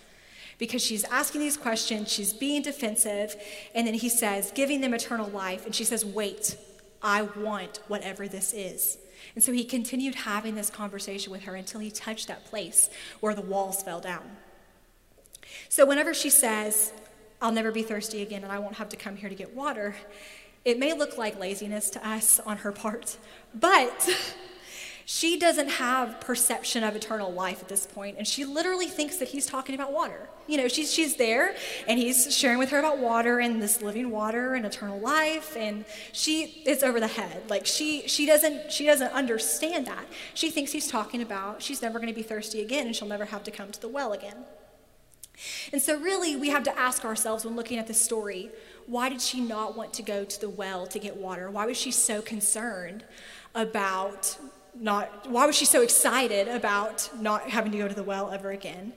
Because 0.57 0.83
she's 0.83 1.03
asking 1.05 1.41
these 1.41 1.57
questions, 1.57 2.11
she's 2.11 2.33
being 2.33 2.61
defensive, 2.61 3.35
and 3.73 3.87
then 3.87 3.95
he 3.95 4.09
says, 4.09 4.51
giving 4.51 4.81
them 4.81 4.93
eternal 4.93 5.29
life. 5.29 5.65
And 5.65 5.73
she 5.73 5.83
says, 5.83 6.05
Wait, 6.05 6.57
I 7.01 7.23
want 7.23 7.79
whatever 7.87 8.27
this 8.27 8.53
is. 8.53 8.97
And 9.35 9.43
so 9.43 9.51
he 9.51 9.63
continued 9.63 10.15
having 10.15 10.55
this 10.55 10.69
conversation 10.69 11.31
with 11.31 11.43
her 11.43 11.55
until 11.55 11.79
he 11.79 11.91
touched 11.91 12.27
that 12.27 12.45
place 12.45 12.89
where 13.19 13.33
the 13.33 13.41
walls 13.41 13.81
fell 13.81 13.99
down. 13.99 14.37
So 15.69 15.85
whenever 15.85 16.13
she 16.13 16.29
says, 16.29 16.91
I'll 17.41 17.51
never 17.51 17.71
be 17.71 17.83
thirsty 17.83 18.21
again 18.21 18.43
and 18.43 18.51
I 18.51 18.59
won't 18.59 18.75
have 18.75 18.89
to 18.89 18.97
come 18.97 19.15
here 19.15 19.29
to 19.29 19.35
get 19.35 19.55
water, 19.55 19.95
it 20.63 20.77
may 20.77 20.93
look 20.93 21.17
like 21.17 21.39
laziness 21.39 21.89
to 21.91 22.07
us 22.07 22.39
on 22.39 22.57
her 22.57 22.71
part, 22.71 23.17
but 23.55 24.09
she 25.05 25.39
doesn't 25.39 25.69
have 25.69 26.21
perception 26.21 26.83
of 26.83 26.95
eternal 26.95 27.33
life 27.33 27.61
at 27.63 27.67
this 27.67 27.87
point, 27.87 28.17
and 28.19 28.27
she 28.27 28.45
literally 28.45 28.85
thinks 28.85 29.17
that 29.17 29.29
he's 29.29 29.47
talking 29.47 29.73
about 29.73 29.91
water. 29.91 30.29
You 30.47 30.57
know, 30.57 30.67
she's, 30.67 30.93
she's 30.93 31.15
there, 31.15 31.55
and 31.87 31.97
he's 31.97 32.35
sharing 32.35 32.59
with 32.59 32.69
her 32.69 32.77
about 32.77 32.99
water 32.99 33.39
and 33.39 33.59
this 33.59 33.81
living 33.81 34.11
water 34.11 34.53
and 34.53 34.63
eternal 34.63 34.99
life, 34.99 35.57
and 35.57 35.83
she 36.11 36.61
is 36.67 36.83
over 36.83 36.99
the 36.99 37.07
head. 37.07 37.49
Like 37.49 37.65
she 37.65 38.07
she 38.07 38.27
doesn't 38.27 38.71
she 38.71 38.85
doesn't 38.85 39.11
understand 39.13 39.87
that. 39.87 40.05
She 40.35 40.51
thinks 40.51 40.71
he's 40.71 40.87
talking 40.87 41.23
about 41.23 41.63
she's 41.63 41.81
never 41.81 41.97
going 41.97 42.09
to 42.09 42.15
be 42.15 42.23
thirsty 42.23 42.61
again, 42.61 42.85
and 42.85 42.95
she'll 42.95 43.07
never 43.07 43.25
have 43.25 43.43
to 43.45 43.51
come 43.51 43.71
to 43.71 43.81
the 43.81 43.87
well 43.87 44.13
again. 44.13 44.45
And 45.71 45.81
so, 45.81 45.99
really, 45.99 46.35
we 46.35 46.49
have 46.49 46.63
to 46.63 46.77
ask 46.77 47.03
ourselves 47.03 47.45
when 47.45 47.55
looking 47.55 47.77
at 47.77 47.87
this 47.87 48.01
story 48.01 48.51
why 48.87 49.09
did 49.09 49.21
she 49.21 49.39
not 49.39 49.77
want 49.77 49.93
to 49.93 50.01
go 50.01 50.25
to 50.25 50.41
the 50.41 50.49
well 50.49 50.85
to 50.87 50.99
get 50.99 51.15
water? 51.15 51.49
Why 51.49 51.65
was 51.65 51.77
she 51.77 51.91
so 51.91 52.21
concerned 52.21 53.05
about 53.55 54.37
not, 54.73 55.29
why 55.29 55.45
was 55.45 55.55
she 55.55 55.65
so 55.65 55.81
excited 55.81 56.47
about 56.47 57.09
not 57.19 57.49
having 57.49 57.71
to 57.73 57.77
go 57.77 57.87
to 57.87 57.93
the 57.93 58.03
well 58.03 58.31
ever 58.31 58.51
again? 58.51 58.93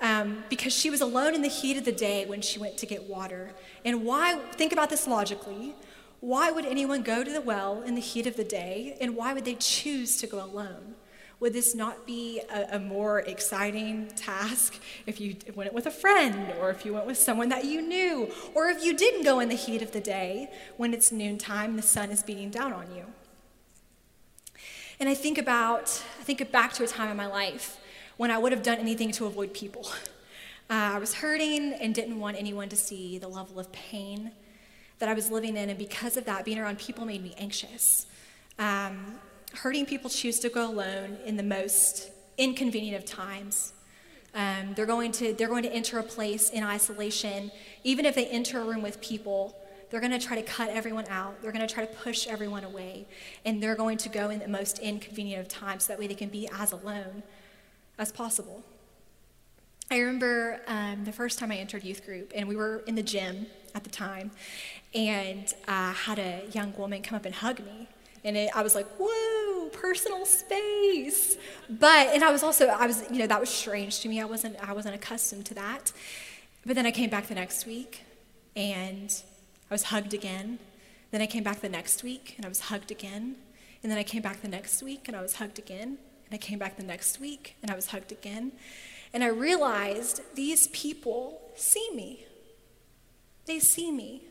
Um, 0.00 0.44
because 0.48 0.72
she 0.72 0.90
was 0.90 1.00
alone 1.00 1.34
in 1.34 1.42
the 1.42 1.48
heat 1.48 1.76
of 1.76 1.84
the 1.84 1.92
day 1.92 2.24
when 2.26 2.40
she 2.40 2.58
went 2.58 2.78
to 2.78 2.86
get 2.86 3.04
water. 3.04 3.52
And 3.84 4.04
why, 4.04 4.38
think 4.52 4.72
about 4.72 4.90
this 4.90 5.06
logically, 5.06 5.74
why 6.20 6.50
would 6.50 6.64
anyone 6.64 7.02
go 7.02 7.24
to 7.24 7.30
the 7.30 7.40
well 7.40 7.82
in 7.82 7.94
the 7.94 8.00
heat 8.00 8.26
of 8.26 8.36
the 8.36 8.44
day? 8.44 8.96
And 9.00 9.16
why 9.16 9.32
would 9.32 9.44
they 9.44 9.54
choose 9.54 10.16
to 10.18 10.26
go 10.26 10.42
alone? 10.42 10.94
Would 11.40 11.52
this 11.52 11.74
not 11.74 12.04
be 12.04 12.40
a, 12.50 12.76
a, 12.76 12.78
more 12.80 13.20
exciting 13.20 14.08
task 14.16 14.80
if 15.06 15.20
you 15.20 15.36
went 15.54 15.72
with 15.72 15.86
a 15.86 15.90
friend, 15.90 16.52
or 16.60 16.70
if 16.70 16.84
you 16.84 16.92
went 16.92 17.06
with 17.06 17.16
someone 17.16 17.48
that 17.50 17.64
you 17.64 17.80
knew, 17.80 18.28
or 18.54 18.68
if 18.70 18.84
you 18.84 18.96
didn't 18.96 19.22
go 19.22 19.38
in 19.38 19.48
the 19.48 19.54
heat 19.54 19.80
of 19.80 19.92
the 19.92 20.00
day 20.00 20.50
when 20.76 20.92
it's 20.92 21.12
noontime 21.12 21.76
the 21.76 21.82
sun 21.82 22.10
is 22.10 22.24
beating 22.24 22.50
down 22.50 22.72
on 22.72 22.92
you? 22.92 23.04
And 24.98 25.08
I 25.08 25.14
think 25.14 25.38
about, 25.38 26.02
I 26.20 26.24
think 26.24 26.50
back 26.50 26.72
to 26.74 26.82
a 26.82 26.88
time 26.88 27.08
in 27.08 27.16
my 27.16 27.26
life 27.26 27.78
when 28.16 28.32
I 28.32 28.38
would 28.38 28.50
have 28.50 28.64
done 28.64 28.78
anything 28.78 29.12
to 29.12 29.26
avoid 29.26 29.54
people. 29.54 29.88
Uh, 30.70 30.96
I 30.96 30.98
was 30.98 31.14
hurting 31.14 31.72
and 31.72 31.94
didn't 31.94 32.18
want 32.18 32.36
anyone 32.36 32.68
to 32.68 32.76
see 32.76 33.16
the 33.16 33.28
level 33.28 33.58
of 33.58 33.72
pain 33.72 34.32
that 34.98 35.08
I 35.08 35.14
was 35.14 35.30
living 35.30 35.56
in, 35.56 35.70
and 35.70 35.78
because 35.78 36.18
of 36.18 36.26
that, 36.26 36.44
being 36.44 36.58
around 36.58 36.78
people 36.78 37.06
made 37.06 37.22
me 37.22 37.34
anxious. 37.38 38.06
Um, 38.58 39.18
hurting 39.54 39.86
people 39.86 40.10
choose 40.10 40.38
to 40.40 40.48
go 40.48 40.70
alone 40.70 41.18
in 41.24 41.36
the 41.36 41.42
most 41.42 42.10
inconvenient 42.36 43.02
of 43.02 43.08
times. 43.08 43.72
Um, 44.34 44.74
they're, 44.74 44.86
going 44.86 45.12
to, 45.12 45.32
they're 45.32 45.48
going 45.48 45.62
to 45.64 45.72
enter 45.72 45.98
a 45.98 46.02
place 46.02 46.50
in 46.50 46.62
isolation. 46.62 47.50
Even 47.82 48.04
if 48.04 48.14
they 48.14 48.26
enter 48.26 48.60
a 48.60 48.64
room 48.64 48.82
with 48.82 49.00
people, 49.00 49.56
they're 49.90 50.00
going 50.00 50.12
to 50.12 50.24
try 50.24 50.36
to 50.36 50.42
cut 50.42 50.68
everyone 50.68 51.06
out. 51.08 51.40
They're 51.40 51.52
going 51.52 51.66
to 51.66 51.72
try 51.72 51.84
to 51.86 51.92
push 51.92 52.26
everyone 52.26 52.64
away. 52.64 53.06
And 53.44 53.62
they're 53.62 53.74
going 53.74 53.98
to 53.98 54.08
go 54.08 54.30
in 54.30 54.40
the 54.40 54.48
most 54.48 54.78
inconvenient 54.78 55.40
of 55.40 55.48
times 55.48 55.84
so 55.84 55.92
that 55.92 55.98
way 55.98 56.06
they 56.06 56.14
can 56.14 56.28
be 56.28 56.48
as 56.58 56.72
alone 56.72 57.22
as 57.98 58.12
possible. 58.12 58.62
I 59.90 59.98
remember 60.00 60.60
um, 60.66 61.04
the 61.04 61.12
first 61.12 61.38
time 61.38 61.50
I 61.50 61.56
entered 61.56 61.82
youth 61.82 62.04
group, 62.04 62.32
and 62.34 62.46
we 62.46 62.56
were 62.56 62.82
in 62.86 62.94
the 62.94 63.02
gym 63.02 63.46
at 63.74 63.84
the 63.84 63.90
time, 63.90 64.30
and 64.94 65.52
I 65.66 65.92
had 65.92 66.18
a 66.18 66.42
young 66.52 66.74
woman 66.76 67.00
come 67.00 67.16
up 67.16 67.24
and 67.24 67.34
hug 67.34 67.60
me. 67.60 67.88
And 68.22 68.36
it, 68.36 68.50
I 68.54 68.60
was 68.60 68.74
like, 68.74 68.86
whoa, 68.98 69.37
personal 69.68 70.26
space. 70.26 71.36
But, 71.68 72.08
and 72.08 72.24
I 72.24 72.30
was 72.30 72.42
also, 72.42 72.68
I 72.68 72.86
was, 72.86 73.04
you 73.10 73.18
know, 73.18 73.26
that 73.26 73.40
was 73.40 73.48
strange 73.48 74.00
to 74.00 74.08
me. 74.08 74.20
I 74.20 74.24
wasn't, 74.24 74.56
I 74.66 74.72
wasn't 74.72 74.94
accustomed 74.94 75.46
to 75.46 75.54
that. 75.54 75.92
But 76.66 76.76
then 76.76 76.86
I 76.86 76.90
came 76.90 77.10
back 77.10 77.28
the 77.28 77.34
next 77.34 77.66
week 77.66 78.02
and 78.56 79.14
I 79.70 79.74
was 79.74 79.84
hugged 79.84 80.14
again. 80.14 80.58
Then 81.10 81.22
I 81.22 81.26
came 81.26 81.42
back 81.42 81.60
the 81.60 81.68
next 81.68 82.02
week 82.02 82.34
and 82.36 82.44
I 82.44 82.48
was 82.48 82.60
hugged 82.60 82.90
again. 82.90 83.36
And 83.82 83.90
then 83.90 83.98
I 83.98 84.02
came 84.02 84.22
back 84.22 84.42
the 84.42 84.48
next 84.48 84.82
week 84.82 85.06
and 85.06 85.16
I 85.16 85.20
was 85.22 85.34
hugged 85.34 85.58
again. 85.58 85.98
And 86.26 86.34
I 86.34 86.38
came 86.38 86.58
back 86.58 86.76
the 86.76 86.82
next 86.82 87.20
week 87.20 87.56
and 87.62 87.70
I 87.70 87.74
was 87.74 87.86
hugged 87.86 88.12
again. 88.12 88.52
And 89.14 89.24
I 89.24 89.28
realized 89.28 90.20
these 90.34 90.66
people 90.68 91.40
see 91.54 91.88
me. 91.94 92.26
They 93.46 93.58
see 93.58 93.90
me. 93.90 94.24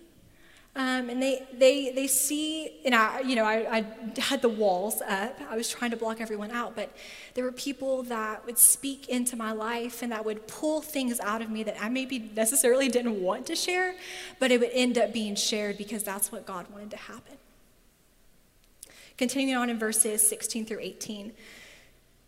Um, 0.78 1.10
and 1.10 1.20
they, 1.20 1.44
they, 1.52 1.90
they 1.90 2.06
see, 2.06 2.72
and 2.86 2.94
I, 2.94 3.22
you 3.22 3.36
know, 3.36 3.46
I, 3.46 3.78
I 3.78 4.20
had 4.20 4.44
the 4.44 4.50
walls 4.50 5.02
up. 5.02 5.36
I 5.50 5.56
was 5.58 5.68
trying 5.72 5.90
to 5.90 5.98
block 5.98 6.22
everyone 6.22 6.52
out, 6.52 6.76
but 6.76 6.96
there 7.34 7.44
were 7.44 7.52
people 7.52 8.04
that 8.04 8.46
would 8.46 8.60
speak 8.60 9.10
into 9.10 9.36
my 9.36 9.54
life 9.54 10.04
and 10.04 10.12
that 10.12 10.24
would 10.24 10.46
pull 10.46 10.82
things 10.82 11.20
out 11.20 11.42
of 11.42 11.50
me 11.50 11.64
that 11.64 11.82
I 11.82 11.90
maybe 11.90 12.32
necessarily 12.36 12.90
didn't 12.90 13.20
want 13.20 13.48
to 13.48 13.56
share, 13.56 13.96
but 14.38 14.52
it 14.52 14.60
would 14.60 14.70
end 14.72 15.00
up 15.00 15.12
being 15.12 15.34
shared 15.34 15.80
because 15.80 16.04
that's 16.04 16.32
what 16.32 16.46
God 16.46 16.68
wanted 16.72 16.92
to 16.92 16.98
happen. 16.98 17.38
Continuing 19.18 19.58
on 19.58 19.72
in 19.72 19.80
verses 19.80 20.28
16 20.30 20.68
through 20.68 20.80
18, 20.80 21.34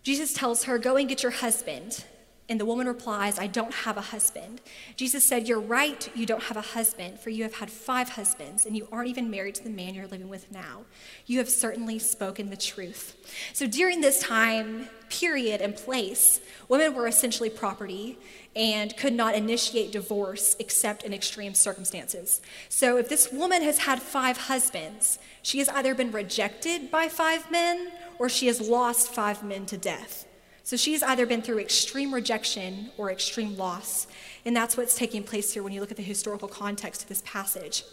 Jesus 0.01 0.34
tells 0.34 0.63
her, 0.63 0.79
Go 0.79 0.96
and 0.96 1.08
get 1.08 1.22
your 1.22 1.34
husband. 1.34 2.03
And 2.50 2.60
the 2.60 2.65
woman 2.65 2.88
replies, 2.88 3.38
I 3.38 3.46
don't 3.46 3.74
have 3.74 3.96
a 3.96 4.01
husband. 4.01 4.60
Jesus 4.96 5.24
said, 5.24 5.48
You're 5.48 5.60
right, 5.60 6.10
you 6.15 6.25
don't 6.25 6.44
have 6.44 6.58
a 6.58 6.62
husband, 6.62 7.20
for 7.20 7.29
you 7.29 7.44
have 7.44 7.56
had 7.56 7.70
five 7.70 8.10
husbands, 8.10 8.65
and 8.65 8.75
you 8.75 8.88
aren't 8.91 9.08
even 9.08 9.29
married 9.29 9.56
to 9.56 9.63
the 9.63 9.70
man 9.70 9.94
you're 9.94 10.08
living 10.08 10.29
with 10.29 10.51
now. 10.51 10.82
You 11.27 11.38
have 11.38 11.50
certainly 11.50 12.00
spoken 12.00 12.50
the 12.50 12.58
truth. 12.58 13.15
So 13.53 13.68
during 13.68 14.01
this 14.01 14.20
time, 14.20 14.89
period, 15.10 15.62
and 15.62 15.75
place, 15.75 16.39
women 16.68 16.96
were 16.96 17.08
essentially 17.08 17.50
property 17.50 18.18
and 18.56 18.98
could 18.98 19.13
not 19.13 19.36
initiate 19.36 19.91
divorce 19.91 20.56
except 20.60 21.03
in 21.03 21.13
extreme 21.13 21.53
circumstances. 21.53 22.41
So 22.68 22.98
if 22.98 23.10
this 23.10 23.32
woman 23.32 23.62
has 23.62 23.79
had 23.79 24.01
five 24.01 24.38
husbands, 24.38 25.20
she 25.41 25.60
has 25.60 25.70
either 25.70 25.94
been 25.94 26.12
rejected 26.12 26.89
by 26.89 27.10
five 27.10 27.51
men 27.51 27.91
or 28.18 28.27
she 28.27 28.48
has 28.48 28.60
lost 28.60 29.13
five 29.13 29.44
men 29.44 29.65
to 29.68 29.77
death. 29.77 30.25
So 30.69 30.77
she's 30.77 31.01
either 31.01 31.25
been 31.25 31.41
through 31.41 31.57
extreme 31.57 32.13
rejection 32.13 32.91
or 32.95 33.09
extreme 33.09 33.57
loss. 33.57 34.05
And 34.45 34.55
that's 34.55 34.77
what's 34.77 34.93
taking 34.93 35.23
place 35.23 35.51
here 35.51 35.63
when 35.63 35.73
you 35.73 35.81
look 35.81 35.89
at 35.89 35.97
the 35.97 36.03
historical 36.03 36.47
context 36.47 37.01
of 37.01 37.09
this 37.09 37.23
passage. 37.25 37.83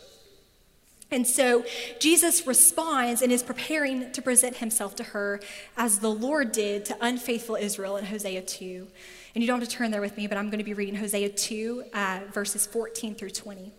And 1.10 1.26
so 1.26 1.64
Jesus 1.98 2.46
responds 2.46 3.22
and 3.22 3.32
is 3.32 3.42
preparing 3.42 4.12
to 4.12 4.20
present 4.20 4.56
himself 4.56 4.94
to 4.96 5.04
her 5.04 5.40
as 5.78 6.00
the 6.00 6.10
Lord 6.10 6.52
did 6.52 6.84
to 6.84 6.96
unfaithful 7.00 7.56
Israel 7.56 7.96
in 7.96 8.04
Hosea 8.04 8.42
2. 8.42 8.86
And 9.34 9.42
you 9.42 9.48
don't 9.48 9.58
have 9.58 9.70
to 9.70 9.74
turn 9.74 9.90
there 9.90 10.02
with 10.02 10.18
me, 10.18 10.26
but 10.26 10.36
I'm 10.36 10.50
going 10.50 10.58
to 10.58 10.62
be 10.62 10.74
reading 10.74 10.96
Hosea 10.96 11.30
2, 11.30 11.84
uh, 11.94 12.20
verses 12.30 12.66
14 12.66 13.14
through 13.14 13.30
20. 13.30 13.72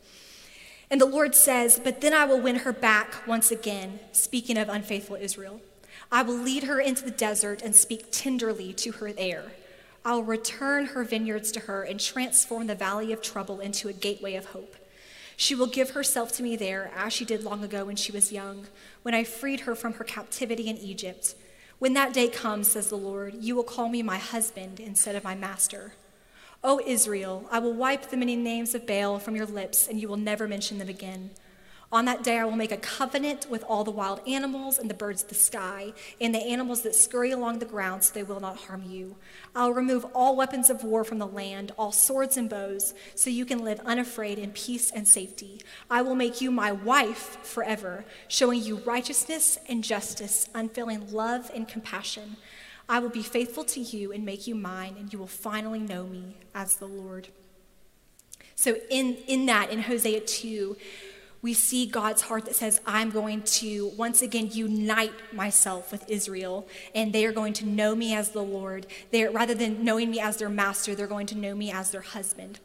And 0.89 0.99
the 0.99 1.05
Lord 1.05 1.35
says, 1.35 1.79
But 1.79 2.01
then 2.01 2.15
I 2.15 2.25
will 2.25 2.41
win 2.41 2.55
her 2.55 2.73
back 2.73 3.27
once 3.27 3.51
again, 3.51 3.99
speaking 4.11 4.57
of 4.57 4.69
unfaithful 4.69 5.17
Israel. 5.17 5.61
I 6.11 6.21
will 6.21 6.37
lead 6.37 6.63
her 6.63 6.79
into 6.79 7.03
the 7.03 7.11
desert 7.11 7.61
and 7.61 7.75
speak 7.75 8.07
tenderly 8.11 8.73
to 8.73 8.91
her 8.93 9.11
there. 9.11 9.51
I'll 10.05 10.23
return 10.23 10.85
her 10.87 11.03
vineyards 11.03 11.51
to 11.51 11.61
her 11.61 11.83
and 11.83 11.99
transform 11.99 12.67
the 12.67 12.75
valley 12.75 13.11
of 13.11 13.21
trouble 13.21 13.59
into 13.59 13.89
a 13.89 13.93
gateway 13.93 14.35
of 14.35 14.45
hope. 14.45 14.75
She 15.35 15.53
will 15.53 15.67
give 15.67 15.91
herself 15.91 16.31
to 16.33 16.43
me 16.43 16.55
there, 16.55 16.91
as 16.95 17.13
she 17.13 17.25
did 17.25 17.43
long 17.43 17.63
ago 17.63 17.85
when 17.85 17.95
she 17.95 18.11
was 18.11 18.31
young, 18.31 18.67
when 19.03 19.13
I 19.13 19.23
freed 19.23 19.61
her 19.61 19.75
from 19.75 19.93
her 19.93 20.03
captivity 20.03 20.67
in 20.67 20.77
Egypt. 20.77 21.35
When 21.77 21.93
that 21.93 22.13
day 22.13 22.27
comes, 22.27 22.71
says 22.71 22.89
the 22.89 22.95
Lord, 22.95 23.35
you 23.35 23.55
will 23.55 23.63
call 23.63 23.89
me 23.89 24.01
my 24.01 24.17
husband 24.17 24.79
instead 24.79 25.15
of 25.15 25.23
my 25.23 25.35
master. 25.35 25.93
O 26.63 26.81
Israel, 26.83 27.47
I 27.51 27.59
will 27.59 27.73
wipe 27.73 28.09
the 28.09 28.17
many 28.17 28.35
names 28.35 28.73
of 28.73 28.87
Baal 28.87 29.19
from 29.19 29.35
your 29.35 29.45
lips, 29.45 29.87
and 29.87 30.01
you 30.01 30.07
will 30.07 30.17
never 30.17 30.47
mention 30.47 30.79
them 30.79 30.89
again. 30.89 31.29
On 31.89 32.03
that 32.03 32.21
day, 32.21 32.37
I 32.37 32.43
will 32.43 32.57
make 32.57 32.73
a 32.73 32.77
covenant 32.77 33.49
with 33.49 33.63
all 33.63 33.85
the 33.85 33.91
wild 33.91 34.19
animals 34.27 34.77
and 34.77 34.89
the 34.89 34.93
birds 34.93 35.23
of 35.23 35.29
the 35.29 35.35
sky, 35.35 35.93
and 36.19 36.35
the 36.35 36.39
animals 36.39 36.81
that 36.81 36.95
scurry 36.95 37.31
along 37.31 37.59
the 37.59 37.65
ground, 37.65 38.03
so 38.03 38.13
they 38.13 38.23
will 38.23 38.41
not 38.41 38.57
harm 38.57 38.83
you. 38.85 39.15
I'll 39.55 39.71
remove 39.71 40.05
all 40.13 40.35
weapons 40.35 40.69
of 40.69 40.83
war 40.83 41.05
from 41.05 41.17
the 41.17 41.25
land, 41.25 41.71
all 41.77 41.93
swords 41.93 42.35
and 42.35 42.49
bows, 42.49 42.93
so 43.15 43.29
you 43.29 43.45
can 43.45 43.63
live 43.63 43.79
unafraid 43.85 44.37
in 44.37 44.51
peace 44.51 44.91
and 44.91 45.07
safety. 45.07 45.61
I 45.89 46.01
will 46.01 46.15
make 46.15 46.41
you 46.41 46.51
my 46.51 46.73
wife 46.73 47.37
forever, 47.43 48.03
showing 48.27 48.61
you 48.61 48.77
righteousness 48.79 49.57
and 49.69 49.81
justice, 49.81 50.49
unfailing 50.53 51.13
love 51.13 51.49
and 51.55 51.69
compassion. 51.69 52.35
I 52.89 52.99
will 52.99 53.09
be 53.09 53.23
faithful 53.23 53.63
to 53.63 53.79
you 53.79 54.11
and 54.11 54.25
make 54.25 54.45
you 54.45 54.55
mine, 54.55 54.95
and 54.99 55.13
you 55.13 55.19
will 55.19 55.27
finally 55.27 55.79
know 55.79 56.05
me 56.05 56.35
as 56.53 56.75
the 56.75 56.85
Lord. 56.85 57.29
So, 58.55 58.75
in, 58.89 59.15
in 59.27 59.45
that, 59.45 59.69
in 59.69 59.83
Hosea 59.83 60.21
2, 60.21 60.75
we 61.41 61.53
see 61.53 61.85
God's 61.85 62.23
heart 62.23 62.45
that 62.45 62.55
says, 62.55 62.81
I'm 62.85 63.09
going 63.09 63.43
to 63.43 63.87
once 63.97 64.21
again 64.21 64.49
unite 64.51 65.13
myself 65.33 65.91
with 65.91 66.09
Israel, 66.09 66.67
and 66.95 67.13
they 67.13 67.25
are 67.25 67.31
going 67.31 67.53
to 67.53 67.65
know 67.65 67.95
me 67.95 68.13
as 68.13 68.31
the 68.31 68.43
Lord. 68.43 68.87
They're, 69.11 69.31
rather 69.31 69.53
than 69.53 69.83
knowing 69.83 70.11
me 70.11 70.19
as 70.19 70.37
their 70.37 70.49
master, 70.49 70.95
they're 70.95 71.07
going 71.07 71.27
to 71.27 71.37
know 71.37 71.55
me 71.55 71.71
as 71.71 71.91
their 71.91 72.01
husband. 72.01 72.59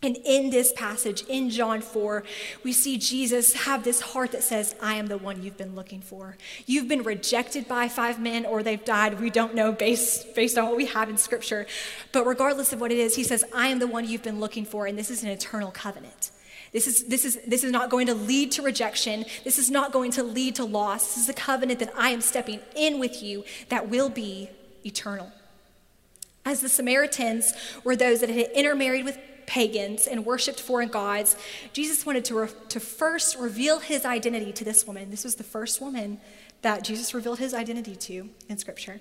And 0.00 0.16
in 0.24 0.50
this 0.50 0.72
passage, 0.72 1.24
in 1.24 1.50
John 1.50 1.80
4, 1.80 2.22
we 2.62 2.72
see 2.72 2.98
Jesus 2.98 3.52
have 3.64 3.82
this 3.82 4.00
heart 4.00 4.30
that 4.30 4.44
says, 4.44 4.76
I 4.80 4.94
am 4.94 5.08
the 5.08 5.18
one 5.18 5.42
you've 5.42 5.56
been 5.56 5.74
looking 5.74 6.00
for. 6.00 6.36
You've 6.66 6.86
been 6.86 7.02
rejected 7.02 7.66
by 7.66 7.88
five 7.88 8.20
men 8.20 8.46
or 8.46 8.62
they've 8.62 8.84
died. 8.84 9.18
We 9.18 9.30
don't 9.30 9.56
know 9.56 9.72
based, 9.72 10.36
based 10.36 10.56
on 10.56 10.66
what 10.66 10.76
we 10.76 10.86
have 10.86 11.08
in 11.08 11.16
Scripture. 11.16 11.66
But 12.12 12.26
regardless 12.26 12.72
of 12.72 12.80
what 12.80 12.92
it 12.92 12.98
is, 12.98 13.16
he 13.16 13.24
says, 13.24 13.44
I 13.52 13.68
am 13.68 13.80
the 13.80 13.88
one 13.88 14.08
you've 14.08 14.22
been 14.22 14.38
looking 14.38 14.64
for, 14.64 14.86
and 14.86 14.96
this 14.96 15.10
is 15.10 15.24
an 15.24 15.30
eternal 15.30 15.72
covenant. 15.72 16.30
This 16.72 16.86
is, 16.86 17.04
this, 17.04 17.24
is, 17.24 17.38
this 17.46 17.64
is 17.64 17.72
not 17.72 17.90
going 17.90 18.06
to 18.08 18.14
lead 18.14 18.52
to 18.52 18.62
rejection. 18.62 19.24
This 19.44 19.58
is 19.58 19.70
not 19.70 19.92
going 19.92 20.10
to 20.12 20.22
lead 20.22 20.56
to 20.56 20.64
loss. 20.64 21.14
This 21.14 21.24
is 21.24 21.28
a 21.28 21.34
covenant 21.34 21.78
that 21.80 21.92
I 21.96 22.10
am 22.10 22.20
stepping 22.20 22.60
in 22.76 23.00
with 23.00 23.22
you 23.22 23.44
that 23.68 23.88
will 23.88 24.10
be 24.10 24.50
eternal. 24.84 25.32
As 26.44 26.60
the 26.60 26.68
Samaritans 26.68 27.52
were 27.84 27.96
those 27.96 28.20
that 28.20 28.30
had 28.30 28.50
intermarried 28.54 29.04
with 29.04 29.18
pagans 29.46 30.06
and 30.06 30.26
worshiped 30.26 30.60
foreign 30.60 30.88
gods, 30.88 31.36
Jesus 31.72 32.04
wanted 32.04 32.24
to, 32.26 32.38
re- 32.38 32.48
to 32.68 32.80
first 32.80 33.38
reveal 33.38 33.80
his 33.80 34.04
identity 34.04 34.52
to 34.52 34.64
this 34.64 34.86
woman. 34.86 35.10
This 35.10 35.24
was 35.24 35.36
the 35.36 35.44
first 35.44 35.80
woman 35.80 36.20
that 36.62 36.84
Jesus 36.84 37.14
revealed 37.14 37.38
his 37.38 37.54
identity 37.54 37.96
to 37.96 38.28
in 38.48 38.58
Scripture, 38.58 39.00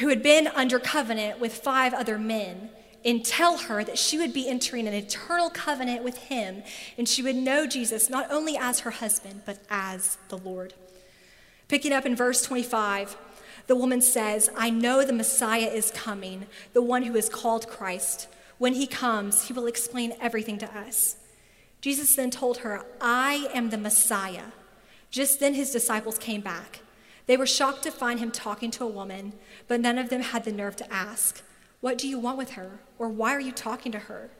who 0.00 0.08
had 0.08 0.22
been 0.22 0.48
under 0.48 0.78
covenant 0.78 1.38
with 1.38 1.54
five 1.54 1.94
other 1.94 2.18
men. 2.18 2.70
And 3.04 3.24
tell 3.24 3.56
her 3.56 3.82
that 3.82 3.98
she 3.98 4.18
would 4.18 4.34
be 4.34 4.48
entering 4.48 4.86
an 4.86 4.94
eternal 4.94 5.48
covenant 5.48 6.04
with 6.04 6.18
him, 6.18 6.62
and 6.98 7.08
she 7.08 7.22
would 7.22 7.36
know 7.36 7.66
Jesus 7.66 8.10
not 8.10 8.30
only 8.30 8.56
as 8.56 8.80
her 8.80 8.90
husband, 8.90 9.42
but 9.46 9.58
as 9.70 10.18
the 10.28 10.36
Lord. 10.36 10.74
Picking 11.68 11.92
up 11.92 12.04
in 12.04 12.14
verse 12.14 12.42
25, 12.42 13.16
the 13.68 13.76
woman 13.76 14.02
says, 14.02 14.50
I 14.56 14.70
know 14.70 15.04
the 15.04 15.12
Messiah 15.12 15.68
is 15.68 15.92
coming, 15.92 16.46
the 16.72 16.82
one 16.82 17.04
who 17.04 17.14
is 17.16 17.28
called 17.28 17.68
Christ. 17.68 18.28
When 18.58 18.74
he 18.74 18.86
comes, 18.86 19.46
he 19.46 19.52
will 19.52 19.66
explain 19.66 20.12
everything 20.20 20.58
to 20.58 20.78
us. 20.78 21.16
Jesus 21.80 22.14
then 22.14 22.30
told 22.30 22.58
her, 22.58 22.84
I 23.00 23.48
am 23.54 23.70
the 23.70 23.78
Messiah. 23.78 24.46
Just 25.10 25.40
then 25.40 25.54
his 25.54 25.70
disciples 25.70 26.18
came 26.18 26.40
back. 26.40 26.80
They 27.26 27.36
were 27.36 27.46
shocked 27.46 27.84
to 27.84 27.90
find 27.90 28.20
him 28.20 28.30
talking 28.30 28.70
to 28.72 28.84
a 28.84 28.88
woman, 28.88 29.32
but 29.68 29.80
none 29.80 29.98
of 29.98 30.10
them 30.10 30.20
had 30.20 30.44
the 30.44 30.52
nerve 30.52 30.76
to 30.76 30.92
ask, 30.92 31.42
What 31.80 31.98
do 31.98 32.08
you 32.08 32.18
want 32.18 32.38
with 32.38 32.50
her? 32.50 32.80
Or 32.98 33.08
why 33.08 33.34
are 33.34 33.40
you 33.40 33.52
talking 33.52 33.92
to 33.92 33.98
her? 33.98 34.30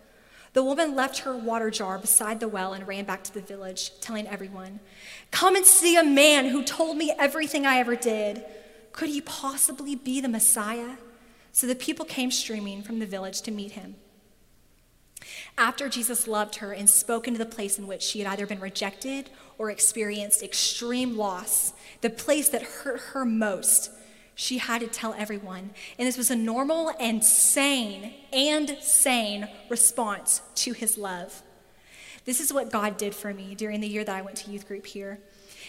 The 0.52 0.64
woman 0.64 0.96
left 0.96 1.20
her 1.20 1.36
water 1.36 1.70
jar 1.70 1.98
beside 1.98 2.40
the 2.40 2.48
well 2.48 2.72
and 2.72 2.86
ran 2.86 3.04
back 3.04 3.22
to 3.24 3.32
the 3.32 3.40
village, 3.40 3.92
telling 4.00 4.26
everyone, 4.26 4.80
Come 5.30 5.54
and 5.54 5.64
see 5.64 5.96
a 5.96 6.04
man 6.04 6.46
who 6.46 6.64
told 6.64 6.96
me 6.96 7.14
everything 7.18 7.64
I 7.64 7.78
ever 7.78 7.94
did. 7.94 8.44
Could 8.92 9.10
he 9.10 9.20
possibly 9.20 9.94
be 9.94 10.20
the 10.20 10.28
Messiah? 10.28 10.96
So 11.52 11.66
the 11.66 11.74
people 11.74 12.04
came 12.04 12.30
streaming 12.30 12.82
from 12.82 12.98
the 12.98 13.06
village 13.06 13.42
to 13.42 13.50
meet 13.50 13.72
him. 13.72 13.96
After 15.56 15.88
Jesus 15.88 16.26
loved 16.26 16.56
her 16.56 16.72
and 16.72 16.88
spoke 16.88 17.28
into 17.28 17.38
the 17.38 17.46
place 17.46 17.78
in 17.78 17.86
which 17.86 18.02
she 18.02 18.20
had 18.20 18.32
either 18.32 18.46
been 18.46 18.60
rejected 18.60 19.30
or 19.58 19.70
experienced 19.70 20.42
extreme 20.42 21.16
loss, 21.16 21.72
the 22.00 22.10
place 22.10 22.48
that 22.48 22.62
hurt 22.62 23.00
her 23.12 23.24
most, 23.24 23.90
she 24.40 24.56
had 24.56 24.80
to 24.80 24.86
tell 24.86 25.12
everyone. 25.18 25.68
And 25.98 26.08
this 26.08 26.16
was 26.16 26.30
a 26.30 26.34
normal 26.34 26.94
and 26.98 27.22
sane 27.22 28.14
and 28.32 28.74
sane 28.80 29.46
response 29.68 30.40
to 30.54 30.72
his 30.72 30.96
love. 30.96 31.42
This 32.24 32.40
is 32.40 32.50
what 32.50 32.72
God 32.72 32.96
did 32.96 33.14
for 33.14 33.34
me 33.34 33.54
during 33.54 33.82
the 33.82 33.86
year 33.86 34.02
that 34.02 34.16
I 34.16 34.22
went 34.22 34.38
to 34.38 34.50
youth 34.50 34.66
group 34.66 34.86
here. 34.86 35.20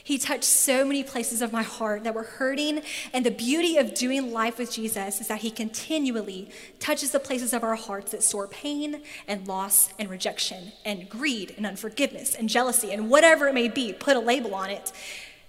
He 0.05 0.17
touched 0.17 0.45
so 0.45 0.85
many 0.85 1.03
places 1.03 1.41
of 1.41 1.51
my 1.51 1.63
heart 1.63 2.05
that 2.05 2.15
were 2.15 2.23
hurting. 2.23 2.81
And 3.11 3.25
the 3.25 3.31
beauty 3.31 3.75
of 3.75 3.93
doing 3.93 4.31
life 4.31 4.57
with 4.57 4.71
Jesus 4.71 5.19
is 5.19 5.27
that 5.27 5.41
He 5.41 5.51
continually 5.51 6.49
touches 6.79 7.11
the 7.11 7.19
places 7.19 7.51
of 7.51 7.65
our 7.65 7.75
hearts 7.75 8.11
that 8.11 8.23
store 8.23 8.47
pain 8.47 9.03
and 9.27 9.49
loss 9.49 9.89
and 9.99 10.09
rejection 10.09 10.71
and 10.85 11.09
greed 11.09 11.53
and 11.57 11.65
unforgiveness 11.65 12.35
and 12.35 12.47
jealousy 12.47 12.93
and 12.93 13.09
whatever 13.09 13.49
it 13.49 13.53
may 13.53 13.67
be, 13.67 13.91
put 13.91 14.15
a 14.15 14.21
label 14.21 14.55
on 14.55 14.69
it. 14.69 14.93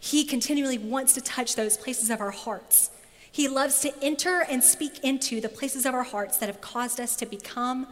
He 0.00 0.24
continually 0.24 0.78
wants 0.78 1.12
to 1.12 1.20
touch 1.20 1.54
those 1.54 1.76
places 1.76 2.10
of 2.10 2.20
our 2.20 2.32
hearts. 2.32 2.90
He 3.32 3.48
loves 3.48 3.80
to 3.80 3.92
enter 4.02 4.42
and 4.42 4.62
speak 4.62 5.02
into 5.02 5.40
the 5.40 5.48
places 5.48 5.86
of 5.86 5.94
our 5.94 6.02
hearts 6.02 6.36
that 6.38 6.46
have 6.46 6.60
caused 6.60 7.00
us 7.00 7.16
to 7.16 7.26
become 7.26 7.86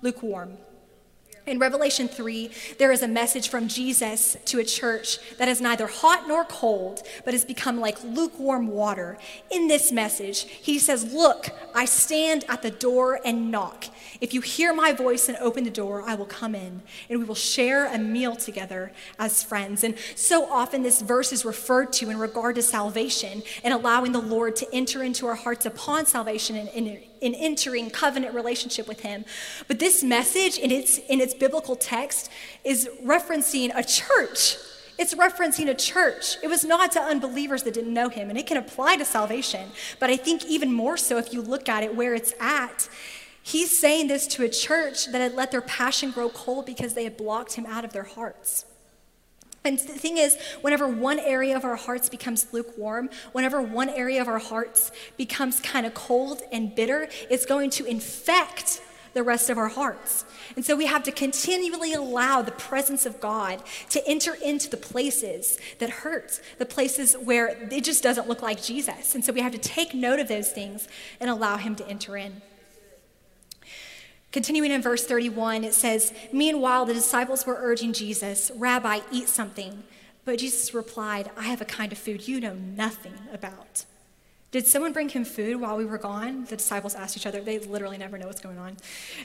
lukewarm 0.00 0.56
in 1.46 1.60
Revelation 1.60 2.08
3, 2.08 2.50
there 2.78 2.90
is 2.90 3.02
a 3.02 3.08
message 3.08 3.48
from 3.48 3.68
Jesus 3.68 4.36
to 4.46 4.58
a 4.58 4.64
church 4.64 5.18
that 5.38 5.48
is 5.48 5.60
neither 5.60 5.86
hot 5.86 6.26
nor 6.26 6.44
cold, 6.44 7.02
but 7.24 7.34
has 7.34 7.44
become 7.44 7.78
like 7.78 8.02
lukewarm 8.02 8.66
water. 8.66 9.16
In 9.50 9.68
this 9.68 9.92
message, 9.92 10.42
he 10.42 10.78
says, 10.78 11.12
Look, 11.12 11.50
I 11.74 11.84
stand 11.84 12.44
at 12.48 12.62
the 12.62 12.72
door 12.72 13.20
and 13.24 13.50
knock. 13.52 13.86
If 14.20 14.34
you 14.34 14.40
hear 14.40 14.74
my 14.74 14.92
voice 14.92 15.28
and 15.28 15.38
open 15.38 15.62
the 15.62 15.70
door, 15.70 16.02
I 16.02 16.14
will 16.16 16.26
come 16.26 16.54
in 16.54 16.82
and 17.08 17.18
we 17.20 17.24
will 17.24 17.34
share 17.34 17.86
a 17.86 17.98
meal 17.98 18.34
together 18.34 18.90
as 19.18 19.42
friends. 19.42 19.84
And 19.84 19.96
so 20.14 20.50
often 20.50 20.82
this 20.82 21.00
verse 21.00 21.32
is 21.32 21.44
referred 21.44 21.92
to 21.94 22.10
in 22.10 22.18
regard 22.18 22.56
to 22.56 22.62
salvation 22.62 23.42
and 23.62 23.72
allowing 23.72 24.12
the 24.12 24.20
Lord 24.20 24.56
to 24.56 24.66
enter 24.72 25.02
into 25.02 25.26
our 25.26 25.34
hearts 25.34 25.66
upon 25.66 26.06
salvation 26.06 26.56
and, 26.56 26.68
and 26.70 27.00
in 27.20 27.34
entering 27.34 27.90
covenant 27.90 28.34
relationship 28.34 28.88
with 28.88 29.00
him. 29.00 29.24
But 29.68 29.78
this 29.78 30.02
message 30.02 30.58
in 30.58 30.70
its 30.70 30.98
in 30.98 31.20
its 31.20 31.34
biblical 31.34 31.76
text 31.76 32.30
is 32.64 32.88
referencing 33.04 33.70
a 33.74 33.82
church. 33.82 34.56
It's 34.98 35.14
referencing 35.14 35.68
a 35.68 35.74
church. 35.74 36.38
It 36.42 36.48
was 36.48 36.64
not 36.64 36.92
to 36.92 37.00
unbelievers 37.00 37.62
that 37.64 37.74
didn't 37.74 37.92
know 37.92 38.08
him, 38.08 38.30
and 38.30 38.38
it 38.38 38.46
can 38.46 38.56
apply 38.56 38.96
to 38.96 39.04
salvation. 39.04 39.70
But 40.00 40.08
I 40.10 40.16
think 40.16 40.46
even 40.46 40.72
more 40.72 40.96
so 40.96 41.18
if 41.18 41.32
you 41.32 41.42
look 41.42 41.68
at 41.68 41.82
it 41.82 41.94
where 41.94 42.14
it's 42.14 42.32
at. 42.40 42.88
He's 43.42 43.78
saying 43.78 44.08
this 44.08 44.26
to 44.28 44.42
a 44.42 44.48
church 44.48 45.06
that 45.12 45.20
had 45.20 45.34
let 45.34 45.52
their 45.52 45.60
passion 45.60 46.10
grow 46.10 46.28
cold 46.30 46.66
because 46.66 46.94
they 46.94 47.04
had 47.04 47.16
blocked 47.16 47.52
him 47.52 47.64
out 47.66 47.84
of 47.84 47.92
their 47.92 48.02
hearts. 48.02 48.64
And 49.66 49.80
the 49.80 49.92
thing 49.92 50.16
is, 50.16 50.38
whenever 50.60 50.86
one 50.86 51.18
area 51.18 51.56
of 51.56 51.64
our 51.64 51.74
hearts 51.74 52.08
becomes 52.08 52.46
lukewarm, 52.52 53.10
whenever 53.32 53.60
one 53.60 53.88
area 53.88 54.20
of 54.22 54.28
our 54.28 54.38
hearts 54.38 54.92
becomes 55.16 55.58
kind 55.58 55.84
of 55.84 55.92
cold 55.92 56.42
and 56.52 56.72
bitter, 56.72 57.08
it's 57.28 57.44
going 57.44 57.70
to 57.70 57.84
infect 57.84 58.80
the 59.14 59.24
rest 59.24 59.50
of 59.50 59.58
our 59.58 59.66
hearts. 59.68 60.24
And 60.54 60.64
so 60.64 60.76
we 60.76 60.86
have 60.86 61.02
to 61.04 61.10
continually 61.10 61.94
allow 61.94 62.42
the 62.42 62.52
presence 62.52 63.06
of 63.06 63.20
God 63.20 63.60
to 63.88 64.06
enter 64.06 64.34
into 64.34 64.70
the 64.70 64.76
places 64.76 65.58
that 65.80 65.90
hurt, 65.90 66.40
the 66.58 66.66
places 66.66 67.14
where 67.14 67.48
it 67.48 67.82
just 67.82 68.04
doesn't 68.04 68.28
look 68.28 68.42
like 68.42 68.62
Jesus. 68.62 69.16
And 69.16 69.24
so 69.24 69.32
we 69.32 69.40
have 69.40 69.52
to 69.52 69.58
take 69.58 69.94
note 69.94 70.20
of 70.20 70.28
those 70.28 70.52
things 70.52 70.86
and 71.18 71.28
allow 71.28 71.56
Him 71.56 71.74
to 71.76 71.88
enter 71.88 72.16
in. 72.16 72.40
Continuing 74.36 74.70
in 74.70 74.82
verse 74.82 75.06
31, 75.06 75.64
it 75.64 75.72
says, 75.72 76.12
Meanwhile, 76.30 76.84
the 76.84 76.92
disciples 76.92 77.46
were 77.46 77.56
urging 77.58 77.94
Jesus, 77.94 78.52
Rabbi, 78.54 79.00
eat 79.10 79.30
something. 79.30 79.82
But 80.26 80.40
Jesus 80.40 80.74
replied, 80.74 81.30
I 81.38 81.44
have 81.44 81.62
a 81.62 81.64
kind 81.64 81.90
of 81.90 81.96
food 81.96 82.28
you 82.28 82.38
know 82.38 82.52
nothing 82.52 83.14
about. 83.32 83.86
Did 84.50 84.66
someone 84.66 84.92
bring 84.92 85.08
him 85.08 85.24
food 85.24 85.58
while 85.58 85.78
we 85.78 85.86
were 85.86 85.96
gone? 85.96 86.44
The 86.44 86.58
disciples 86.58 86.94
asked 86.94 87.16
each 87.16 87.24
other. 87.24 87.40
They 87.40 87.58
literally 87.60 87.96
never 87.96 88.18
know 88.18 88.26
what's 88.26 88.42
going 88.42 88.58
on. 88.58 88.76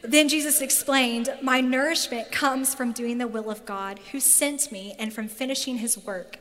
Then 0.01 0.29
Jesus 0.29 0.61
explained, 0.61 1.29
My 1.41 1.59
nourishment 1.59 2.31
comes 2.31 2.73
from 2.73 2.93
doing 2.93 3.17
the 3.17 3.27
will 3.27 3.51
of 3.51 3.65
God 3.65 3.99
who 4.13 4.21
sent 4.21 4.71
me 4.71 4.95
and 4.97 5.11
from 5.11 5.27
finishing 5.27 5.79
his 5.79 5.97
work. 5.97 6.37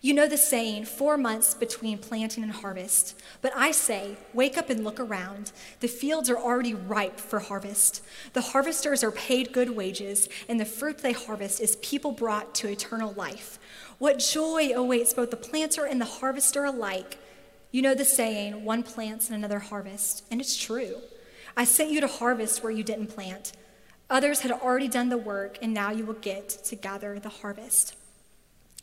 You 0.00 0.14
know 0.14 0.26
the 0.26 0.38
saying, 0.38 0.86
four 0.86 1.18
months 1.18 1.52
between 1.52 1.98
planting 1.98 2.42
and 2.42 2.52
harvest. 2.52 3.20
But 3.42 3.52
I 3.56 3.72
say, 3.72 4.16
wake 4.32 4.56
up 4.56 4.70
and 4.70 4.84
look 4.84 5.00
around. 5.00 5.52
The 5.80 5.88
fields 5.88 6.30
are 6.30 6.38
already 6.38 6.74
ripe 6.74 7.18
for 7.18 7.40
harvest. 7.40 8.02
The 8.32 8.40
harvesters 8.40 9.02
are 9.02 9.10
paid 9.10 9.52
good 9.52 9.70
wages, 9.70 10.28
and 10.48 10.58
the 10.58 10.64
fruit 10.64 10.98
they 10.98 11.12
harvest 11.12 11.60
is 11.60 11.76
people 11.76 12.12
brought 12.12 12.54
to 12.56 12.68
eternal 12.68 13.12
life. 13.12 13.58
What 13.98 14.18
joy 14.18 14.72
awaits 14.74 15.12
both 15.12 15.30
the 15.30 15.36
planter 15.36 15.84
and 15.84 16.00
the 16.00 16.06
harvester 16.06 16.64
alike. 16.64 17.18
You 17.70 17.82
know 17.82 17.94
the 17.94 18.04
saying, 18.04 18.64
one 18.64 18.82
plants 18.82 19.28
and 19.28 19.36
another 19.36 19.58
harvests, 19.58 20.22
and 20.30 20.40
it's 20.40 20.56
true. 20.56 20.96
I 21.56 21.64
sent 21.64 21.90
you 21.90 22.00
to 22.00 22.06
harvest 22.06 22.62
where 22.62 22.72
you 22.72 22.82
didn't 22.82 23.08
plant. 23.08 23.52
Others 24.08 24.40
had 24.40 24.50
already 24.50 24.88
done 24.88 25.08
the 25.08 25.18
work, 25.18 25.58
and 25.60 25.74
now 25.74 25.90
you 25.90 26.04
will 26.04 26.14
get 26.14 26.48
to 26.48 26.76
gather 26.76 27.18
the 27.18 27.28
harvest. 27.28 27.94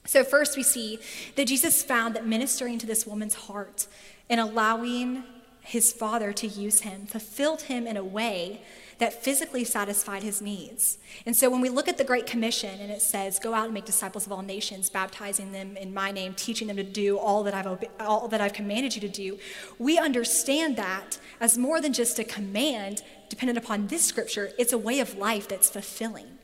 So, 0.07 0.23
first, 0.23 0.57
we 0.57 0.63
see 0.63 0.99
that 1.35 1.47
Jesus 1.47 1.83
found 1.83 2.15
that 2.15 2.25
ministering 2.25 2.79
to 2.79 2.87
this 2.87 3.05
woman's 3.05 3.35
heart 3.35 3.87
and 4.29 4.39
allowing 4.39 5.23
his 5.61 5.91
father 5.91 6.31
to 6.31 6.47
use 6.47 6.81
him 6.81 7.05
fulfilled 7.05 7.63
him 7.63 7.85
in 7.85 7.97
a 7.97 8.03
way 8.03 8.61
that 8.99 9.21
physically 9.21 9.65
satisfied 9.65 10.23
his 10.23 10.41
needs. 10.41 10.97
And 11.25 11.35
so 11.35 11.49
when 11.49 11.59
we 11.59 11.67
look 11.69 11.89
at 11.89 11.97
the 11.97 12.05
Great 12.05 12.25
Commission 12.25 12.79
and 12.79 12.89
it 12.89 13.01
says, 13.01 13.37
Go 13.37 13.53
out 13.53 13.65
and 13.65 13.73
make 13.73 13.83
disciples 13.83 14.25
of 14.25 14.31
all 14.31 14.41
nations, 14.41 14.89
baptizing 14.89 15.51
them 15.51 15.75
in 15.75 15.93
my 15.93 16.11
name, 16.11 16.33
teaching 16.33 16.67
them 16.67 16.77
to 16.77 16.83
do 16.83 17.17
all 17.17 17.43
that 17.43 17.53
I've, 17.53 17.83
all 17.99 18.29
that 18.29 18.39
I've 18.39 18.53
commanded 18.53 18.95
you 18.95 19.01
to 19.01 19.09
do, 19.09 19.37
we 19.77 19.99
understand 19.99 20.77
that 20.77 21.19
as 21.41 21.57
more 21.57 21.81
than 21.81 21.91
just 21.91 22.17
a 22.17 22.23
command 22.23 23.03
dependent 23.29 23.57
upon 23.57 23.87
this 23.87 24.05
scripture, 24.05 24.51
it's 24.57 24.71
a 24.71 24.77
way 24.77 25.01
of 25.01 25.17
life 25.17 25.49
that's 25.49 25.69
fulfilling. 25.69 26.36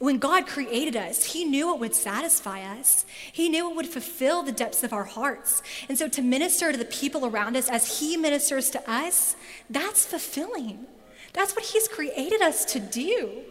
When 0.00 0.16
God 0.16 0.46
created 0.46 0.96
us, 0.96 1.24
He 1.26 1.44
knew 1.44 1.74
it 1.74 1.78
would 1.78 1.94
satisfy 1.94 2.62
us. 2.62 3.04
He 3.30 3.50
knew 3.50 3.68
it 3.68 3.76
would 3.76 3.86
fulfill 3.86 4.42
the 4.42 4.50
depths 4.50 4.82
of 4.82 4.94
our 4.94 5.04
hearts. 5.04 5.62
And 5.90 5.98
so 5.98 6.08
to 6.08 6.22
minister 6.22 6.72
to 6.72 6.78
the 6.78 6.86
people 6.86 7.26
around 7.26 7.54
us 7.54 7.68
as 7.68 8.00
He 8.00 8.16
ministers 8.16 8.70
to 8.70 8.90
us, 8.90 9.36
that's 9.68 10.06
fulfilling. 10.06 10.86
That's 11.34 11.54
what 11.54 11.66
He's 11.66 11.86
created 11.86 12.40
us 12.40 12.64
to 12.72 12.80
do. 12.80 13.42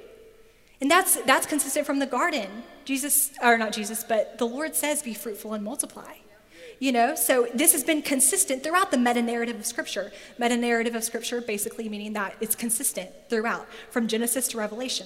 And 0.82 0.90
that's, 0.90 1.18
that's 1.22 1.46
consistent 1.46 1.86
from 1.86 2.00
the 2.00 2.08
garden. 2.08 2.50
Jesus, 2.84 3.30
or 3.44 3.56
not 3.60 3.72
Jesus, 3.72 4.04
but 4.04 4.40
the 4.40 4.48
Lord 4.48 4.76
says, 4.76 5.04
be 5.04 5.14
fruitful 5.14 5.54
and 5.54 5.64
multiply. 5.64 6.16
You 6.80 6.94
know, 6.94 7.14
so 7.14 7.48
this 7.54 7.74
has 7.74 7.84
been 7.84 8.02
consistent 8.02 8.64
throughout 8.64 8.90
the 8.90 8.98
meta 8.98 9.22
narrative 9.22 9.58
of 9.58 9.68
Scripture. 9.68 10.12
Meta 10.40 10.58
narrative 10.58 10.96
of 10.96 11.04
Scripture 11.04 11.42
basically 11.42 11.88
meaning 11.90 12.14
that 12.14 12.38
it's 12.42 12.56
consistent 12.56 13.12
throughout, 13.30 13.68
from 13.92 14.08
Genesis 14.08 14.48
to 14.48 14.58
Revelation. 14.58 15.06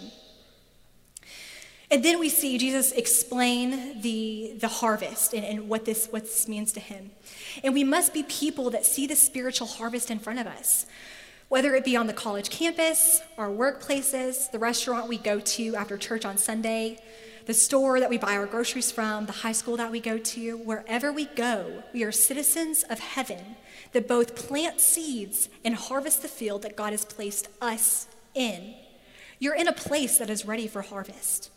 And 1.92 2.04
then 2.04 2.20
we 2.20 2.30
see 2.30 2.58
Jesus 2.58 2.92
explain 2.92 4.02
the, 4.02 4.56
the 4.60 4.68
harvest 4.68 5.34
and, 5.34 5.46
and 5.46 5.70
what, 5.70 5.86
this, 5.86 6.08
what 6.08 6.24
this 6.24 6.48
means 6.48 6.72
to 6.74 6.80
him. 6.80 7.12
And 7.64 7.74
we 7.74 7.84
must 7.84 8.14
be 8.14 8.24
people 8.24 8.70
that 8.72 8.86
see 8.86 9.06
the 9.06 9.16
spiritual 9.16 9.68
harvest 9.68 10.10
in 10.10 10.20
front 10.20 10.40
of 10.40 10.48
us, 10.48 10.86
whether 11.50 11.76
it 11.76 11.86
be 11.86 11.96
on 11.96 12.08
the 12.08 12.14
college 12.14 12.50
campus, 12.50 13.22
our 13.38 13.50
workplaces, 13.50 14.50
the 14.52 14.60
restaurant 14.60 15.08
we 15.08 15.18
go 15.18 15.40
to 15.40 15.76
after 15.76 15.98
church 15.98 16.26
on 16.26 16.38
Sunday, 16.38 16.98
the 17.46 17.54
store 17.54 18.00
that 18.00 18.10
we 18.10 18.18
buy 18.18 18.38
our 18.38 18.46
groceries 18.46 18.92
from, 18.92 19.26
the 19.26 19.32
high 19.34 19.52
school 19.52 19.78
that 19.78 19.92
we 19.92 20.00
go 20.00 20.18
to, 20.18 20.58
wherever 20.58 21.12
we 21.12 21.26
go, 21.26 21.84
we 21.94 22.04
are 22.04 22.12
citizens 22.12 22.84
of 22.90 23.00
heaven 23.00 23.58
that 23.92 24.08
both 24.08 24.36
plant 24.36 24.80
seeds 24.80 25.50
and 25.64 25.76
harvest 25.76 26.22
the 26.22 26.28
field 26.28 26.62
that 26.64 26.76
God 26.76 26.92
has 26.92 27.06
placed 27.06 27.48
us 27.62 28.08
in. 28.34 28.74
You're 29.40 29.56
in 29.56 29.68
a 29.68 29.74
place 29.74 30.18
that 30.18 30.30
is 30.30 30.46
ready 30.46 30.68
for 30.68 30.82
harvest. 30.82 31.52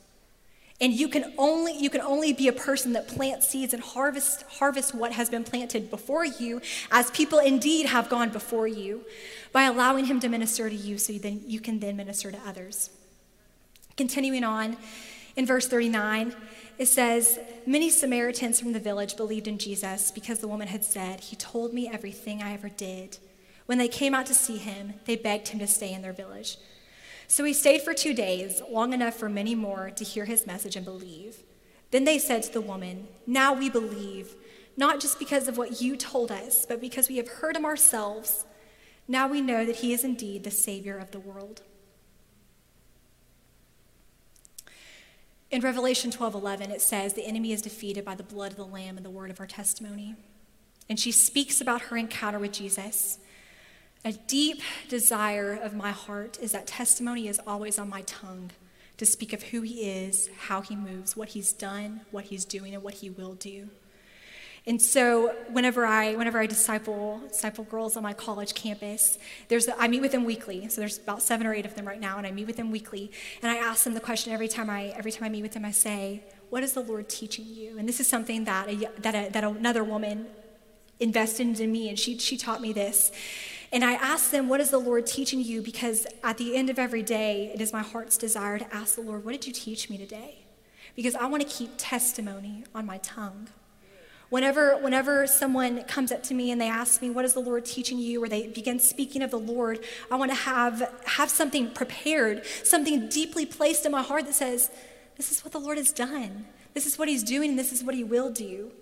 And 0.81 0.93
you 0.93 1.09
can 1.09 1.33
only 1.39 1.77
you 1.77 1.89
can 1.89 2.03
only 2.03 2.35
be 2.35 2.49
a 2.49 2.53
person 2.53 2.93
that 2.93 3.09
plants 3.09 3.49
seeds 3.49 3.73
and 3.73 3.83
harvest 3.83 4.43
harvest 4.43 4.95
what 4.95 5.13
has 5.13 5.31
been 5.31 5.43
planted 5.43 5.89
before 5.91 6.25
you, 6.25 6.61
as 6.91 7.11
people 7.13 7.39
indeed 7.39 7.87
have 7.87 8.11
gone 8.11 8.29
before 8.29 8.69
you, 8.69 9.05
by 9.53 9.63
allowing 9.63 10.05
him 10.05 10.21
to 10.21 10.29
minister 10.29 10.69
to 10.69 10.77
you 10.77 10.99
so 10.99 11.15
then 11.15 11.41
you 11.47 11.61
can 11.61 11.79
then 11.79 11.97
minister 11.97 12.31
to 12.31 12.39
others. 12.47 12.91
Continuing 13.97 14.45
on, 14.45 14.77
in 15.37 15.47
verse 15.47 15.67
39, 15.67 16.35
it 16.79 16.87
says, 16.87 17.39
Many 17.65 17.89
Samaritans 17.89 18.61
from 18.61 18.73
the 18.73 18.81
village 18.81 19.17
believed 19.17 19.49
in 19.49 19.57
Jesus 19.57 20.11
because 20.11 20.41
the 20.41 20.49
woman 20.49 20.69
had 20.69 20.85
said, 20.85 21.21
He 21.21 21.37
told 21.37 21.73
me 21.73 21.89
everything 21.89 22.43
I 22.43 22.53
ever 22.53 22.69
did. 22.69 23.17
When 23.65 23.79
they 23.79 23.89
came 23.89 24.15
out 24.15 24.27
to 24.27 24.35
see 24.35 24.59
him, 24.59 24.95
they 25.07 25.17
begged 25.17 25.49
him 25.49 25.59
to 25.61 25.67
stay 25.67 25.93
in 25.93 26.03
their 26.03 26.13
village. 26.13 26.59
So 27.29 27.45
he 27.45 27.53
stayed 27.53 27.83
for 27.83 27.95
two 27.95 28.15
days, 28.15 28.63
long 28.71 28.93
enough 28.93 29.15
for 29.15 29.29
many 29.29 29.55
more 29.55 29.91
to 29.91 30.05
hear 30.05 30.25
his 30.25 30.47
message 30.47 30.77
and 30.77 30.85
believe. 30.85 31.43
Then 31.91 32.05
they 32.05 32.19
said 32.19 32.43
to 32.45 32.53
the 32.53 32.61
woman, 32.61 33.09
Now 33.27 33.53
we 33.53 33.69
believe, 33.69 34.35
not 34.77 35.01
just 35.01 35.19
because 35.19 35.49
of 35.49 35.57
what 35.57 35.81
you 35.81 35.97
told 35.97 36.31
us, 36.31 36.67
but 36.67 36.81
because 36.81 37.09
we 37.09 37.17
have 37.17 37.29
heard 37.29 37.57
him 37.57 37.65
ourselves. 37.65 38.45
Now 39.09 39.29
we 39.29 39.41
know 39.41 39.65
that 39.65 39.77
he 39.77 39.93
is 39.93 40.05
indeed 40.05 40.45
the 40.45 40.51
Savior 40.51 40.99
of 40.99 41.11
the 41.11 41.21
world. 41.21 41.63
In 45.51 45.61
Revelation 45.61 46.11
12:11 46.11 46.71
it 46.71 46.83
says 46.83 47.15
the 47.15 47.25
enemy 47.25 47.53
is 47.53 47.63
defeated 47.63 48.05
by 48.05 48.17
the 48.17 48.25
blood 48.25 48.53
of 48.53 48.57
the 48.57 48.67
lamb 48.67 48.97
and 48.97 49.07
the 49.07 49.11
word 49.11 49.31
of 49.31 49.39
our 49.39 49.47
testimony. 49.47 50.17
And 50.89 50.99
she 50.99 51.13
speaks 51.13 51.61
about 51.61 51.83
her 51.83 51.97
encounter 51.97 52.39
with 52.39 52.53
Jesus. 52.53 53.19
A 54.07 54.13
deep 54.13 54.63
desire 54.89 55.53
of 55.53 55.75
my 55.75 55.91
heart 55.91 56.39
is 56.41 56.53
that 56.53 56.69
testimony 56.69 57.27
is 57.27 57.41
always 57.45 57.77
on 57.77 57.89
my 57.89 58.03
tongue 58.03 58.53
to 58.99 59.05
speak 59.05 59.33
of 59.33 59.43
who 59.43 59.63
he 59.63 59.91
is, 59.91 60.31
how 60.47 60.61
he 60.61 60.77
moves, 60.77 61.17
what 61.17 61.31
he's 61.31 61.53
done, 61.53 62.03
what 62.13 62.27
he's 62.27 62.45
doing 62.45 62.73
and 62.73 62.85
what 62.85 62.95
he 62.95 63.11
will 63.11 63.35
do. 63.35 63.69
And 64.65 64.81
so 64.81 65.35
whenever 65.51 65.85
I 65.85 66.15
whenever 66.15 66.39
I 66.39 66.47
disciple 66.47 67.21
disciple 67.27 67.65
girls 67.65 67.97
on 67.97 68.05
my 68.05 68.13
college 68.13 68.55
campus, 68.55 69.19
there's 69.49 69.69
I 69.77 69.89
meet 69.89 70.03
with 70.03 70.13
them 70.13 70.25
weekly. 70.25 70.69
So 70.69 70.81
there's 70.81 70.99
about 70.99 71.21
seven 71.21 71.45
or 71.45 71.53
eight 71.53 71.67
of 71.67 71.75
them 71.75 71.85
right 71.85 72.01
now, 72.01 72.17
and 72.17 72.29
I 72.29 72.31
meet 72.31 72.47
with 72.47 72.57
them 72.57 72.71
weekly. 72.71 73.11
And 73.43 73.51
I 73.51 73.57
ask 73.57 73.83
them 73.83 73.95
the 73.95 74.01
question 74.01 74.33
every 74.33 74.47
time 74.47 74.71
I 74.71 74.95
every 74.97 75.11
time 75.11 75.25
I 75.25 75.31
meet 75.31 75.43
with 75.43 75.53
them. 75.53 75.65
I 75.65 75.73
say, 75.73 76.23
"What 76.51 76.63
is 76.63 76.75
the 76.75 76.81
Lord 76.81 77.09
teaching 77.09 77.47
you?" 77.49 77.77
And 77.77 77.89
this 77.89 77.99
is 77.99 78.07
something 78.07 78.45
that 78.45 78.69
a, 78.69 78.89
that 79.01 79.15
a, 79.17 79.31
that 79.33 79.43
another 79.43 79.83
woman 79.83 80.27
invested 81.01 81.59
in 81.59 81.73
me, 81.73 81.89
and 81.89 81.99
she 81.99 82.19
she 82.19 82.37
taught 82.37 82.61
me 82.61 82.73
this. 82.73 83.11
And 83.77 83.85
I 83.85 83.93
ask 83.93 84.31
them, 84.31 84.49
What 84.49 84.63
is 84.63 84.71
the 84.71 84.79
Lord 84.79 85.07
teaching 85.07 85.39
you? 85.39 85.61
Because 85.61 86.07
at 86.25 86.39
the 86.39 86.57
end 86.57 86.71
of 86.71 86.79
every 86.79 87.03
day, 87.03 87.51
it 87.53 87.61
is 87.61 87.75
my 87.75 87.83
heart's 87.83 88.17
desire 88.17 88.59
to 88.59 88.75
ask 88.75 88.95
the 88.95 89.03
Lord, 89.03 89.23
What 89.23 89.33
did 89.33 89.47
you 89.47 89.53
teach 89.53 89.91
me 89.91 89.99
today? 89.99 90.47
Because 90.95 91.15
I 91.15 91.27
want 91.27 91.43
to 91.43 91.49
keep 91.49 91.73
testimony 91.77 92.65
on 92.75 92.87
my 92.87 92.97
tongue. 92.97 93.49
Whenever, 94.31 94.79
whenever 94.79 95.27
someone 95.27 95.83
comes 95.83 96.11
up 96.11 96.23
to 96.23 96.33
me 96.33 96.51
and 96.51 96.59
they 96.59 96.71
ask 96.71 97.03
me, 97.03 97.11
What 97.11 97.27
is 97.27 97.35
the 97.35 97.41
Lord 97.41 97.67
teaching 97.67 97.99
you? 97.99 98.25
or 98.25 98.31
they 98.31 98.47
begin 98.47 98.81
speaking 98.81 99.21
of 99.21 99.31
the 99.31 99.39
Lord, 99.39 99.85
I 100.11 100.17
want 100.17 100.31
to 100.31 100.39
have, 100.39 100.91
have 101.05 101.29
something 101.29 101.71
prepared, 101.73 102.47
something 102.65 103.11
deeply 103.11 103.45
placed 103.45 103.85
in 103.85 103.93
my 103.93 104.03
heart 104.03 104.25
that 104.25 104.35
says, 104.35 104.71
This 105.19 105.31
is 105.31 105.45
what 105.45 105.53
the 105.53 105.61
Lord 105.61 105.77
has 105.77 105.93
done. 105.93 106.47
This 106.73 106.87
is 106.87 106.99
what 106.99 107.09
He's 107.09 107.23
doing, 107.23 107.51
and 107.51 107.59
this 107.59 107.75
is 107.75 107.85
what 107.85 107.95
He 107.95 108.05
will 108.05 108.31
do. 108.31 108.73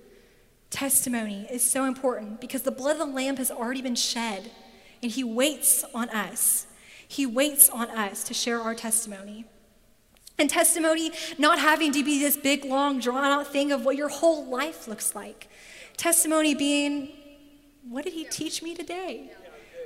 Testimony 0.71 1.49
is 1.51 1.69
so 1.69 1.85
important 1.85 2.41
because 2.41 2.63
the 2.63 2.71
blood 2.71 2.93
of 2.93 2.99
the 2.99 3.13
Lamb 3.13 3.39
has 3.39 3.51
already 3.51 3.83
been 3.83 3.97
shed, 3.97 4.53
and 5.05 5.13
He 5.13 5.23
waits 5.23 5.85
on 5.95 6.09
us. 6.09 6.67
He 7.07 7.27
waits 7.27 7.69
on 7.69 7.91
us 7.91 8.25
to 8.25 8.33
share 8.33 8.59
our 8.59 8.75
testimony. 8.75 9.45
And 10.39 10.49
testimony 10.49 11.13
not 11.37 11.59
having 11.59 11.93
to 11.93 12.03
be 12.03 12.19
this 12.19 12.39
big, 12.39 12.65
long, 12.65 13.01
drawn 13.01 13.23
out 13.23 13.47
thing 13.47 13.71
of 13.71 13.85
what 13.85 13.97
your 13.97 14.09
whole 14.09 14.47
life 14.47 14.89
looks 14.89 15.15
like. 15.15 15.49
Testimony 15.99 16.55
being, 16.55 17.11
what 17.87 18.05
did 18.05 18.15
he 18.15 18.25
teach 18.25 18.63
me 18.63 18.75
today? 18.75 19.31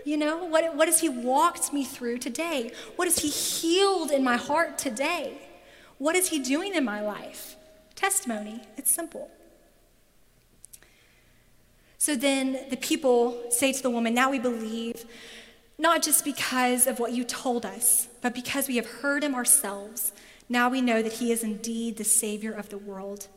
You 0.05 0.17
know, 0.17 0.45
what, 0.45 0.77
what 0.77 0.87
has 0.87 1.01
he 1.01 1.09
walked 1.09 1.73
me 1.73 1.85
through 1.85 2.19
today? 2.19 2.71
What 2.95 3.09
has 3.09 3.19
he 3.19 3.29
healed 3.29 4.13
in 4.13 4.23
my 4.23 4.37
heart 4.37 4.79
today? 4.79 5.37
What 5.99 6.15
is 6.15 6.29
he 6.29 6.39
doing 6.39 6.77
in 6.77 6.85
my 6.85 7.01
life? 7.01 7.57
Testimony. 7.97 8.63
It's 8.77 8.95
simple. 8.95 9.33
So 12.09 12.17
then 12.17 12.59
the 12.71 12.77
people 12.79 13.39
say 13.51 13.71
to 13.71 13.83
the 13.83 13.91
woman, 13.91 14.15
Now 14.15 14.31
we 14.31 14.39
believe, 14.39 15.05
not 15.79 16.03
just 16.03 16.25
because 16.25 16.87
of 16.87 16.99
what 16.99 17.13
you 17.13 17.23
told 17.23 17.67
us, 17.67 18.09
but 18.23 18.35
because 18.35 18.67
we 18.67 18.77
have 18.77 18.87
heard 18.87 19.23
him 19.23 19.35
ourselves 19.35 20.13
now 20.49 20.69
we 20.69 20.81
know 20.81 21.03
that 21.03 21.15
he 21.15 21.31
is 21.31 21.43
indeed 21.43 21.97
the 21.97 22.05
Savior 22.05 22.53
of 22.53 22.71
the 22.71 22.79
world. 22.79 23.29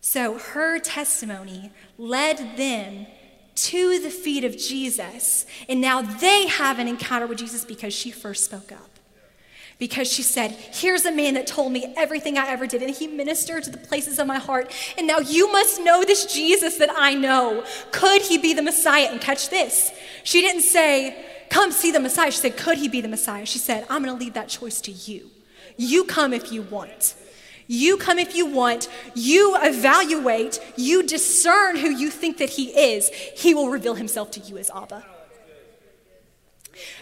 So 0.00 0.38
her 0.38 0.78
testimony 0.78 1.70
led 1.98 2.56
them 2.56 3.06
to 3.54 4.00
the 4.00 4.10
feet 4.10 4.44
of 4.44 4.56
Jesus. 4.56 5.44
And 5.68 5.80
now 5.80 6.00
they 6.00 6.46
have 6.46 6.78
an 6.78 6.88
encounter 6.88 7.26
with 7.26 7.38
Jesus 7.38 7.64
because 7.64 7.92
she 7.92 8.10
first 8.10 8.44
spoke 8.44 8.72
up. 8.72 8.91
Because 9.82 10.12
she 10.12 10.22
said, 10.22 10.52
Here's 10.52 11.06
a 11.06 11.10
man 11.10 11.34
that 11.34 11.48
told 11.48 11.72
me 11.72 11.92
everything 11.96 12.38
I 12.38 12.46
ever 12.46 12.68
did, 12.68 12.82
and 12.82 12.94
he 12.94 13.08
ministered 13.08 13.64
to 13.64 13.70
the 13.70 13.78
places 13.78 14.20
of 14.20 14.28
my 14.28 14.38
heart. 14.38 14.72
And 14.96 15.08
now 15.08 15.18
you 15.18 15.50
must 15.50 15.80
know 15.80 16.04
this 16.04 16.24
Jesus 16.32 16.76
that 16.76 16.90
I 16.96 17.14
know. 17.14 17.64
Could 17.90 18.22
he 18.22 18.38
be 18.38 18.54
the 18.54 18.62
Messiah? 18.62 19.08
And 19.10 19.20
catch 19.20 19.50
this. 19.50 19.92
She 20.22 20.40
didn't 20.40 20.62
say, 20.62 21.26
Come 21.50 21.72
see 21.72 21.90
the 21.90 21.98
Messiah. 21.98 22.30
She 22.30 22.38
said, 22.38 22.56
Could 22.56 22.78
he 22.78 22.86
be 22.86 23.00
the 23.00 23.08
Messiah? 23.08 23.44
She 23.44 23.58
said, 23.58 23.84
I'm 23.90 24.04
going 24.04 24.16
to 24.16 24.24
leave 24.24 24.34
that 24.34 24.48
choice 24.48 24.80
to 24.82 24.92
you. 24.92 25.28
You 25.76 26.04
come 26.04 26.32
if 26.32 26.52
you 26.52 26.62
want. 26.62 27.16
You 27.66 27.96
come 27.96 28.20
if 28.20 28.36
you 28.36 28.46
want. 28.46 28.88
You 29.16 29.56
evaluate. 29.60 30.60
You 30.76 31.02
discern 31.02 31.74
who 31.74 31.90
you 31.90 32.08
think 32.08 32.38
that 32.38 32.50
he 32.50 32.66
is. 32.68 33.08
He 33.08 33.52
will 33.52 33.68
reveal 33.68 33.94
himself 33.94 34.30
to 34.30 34.40
you 34.42 34.58
as 34.58 34.70
Abba. 34.70 35.04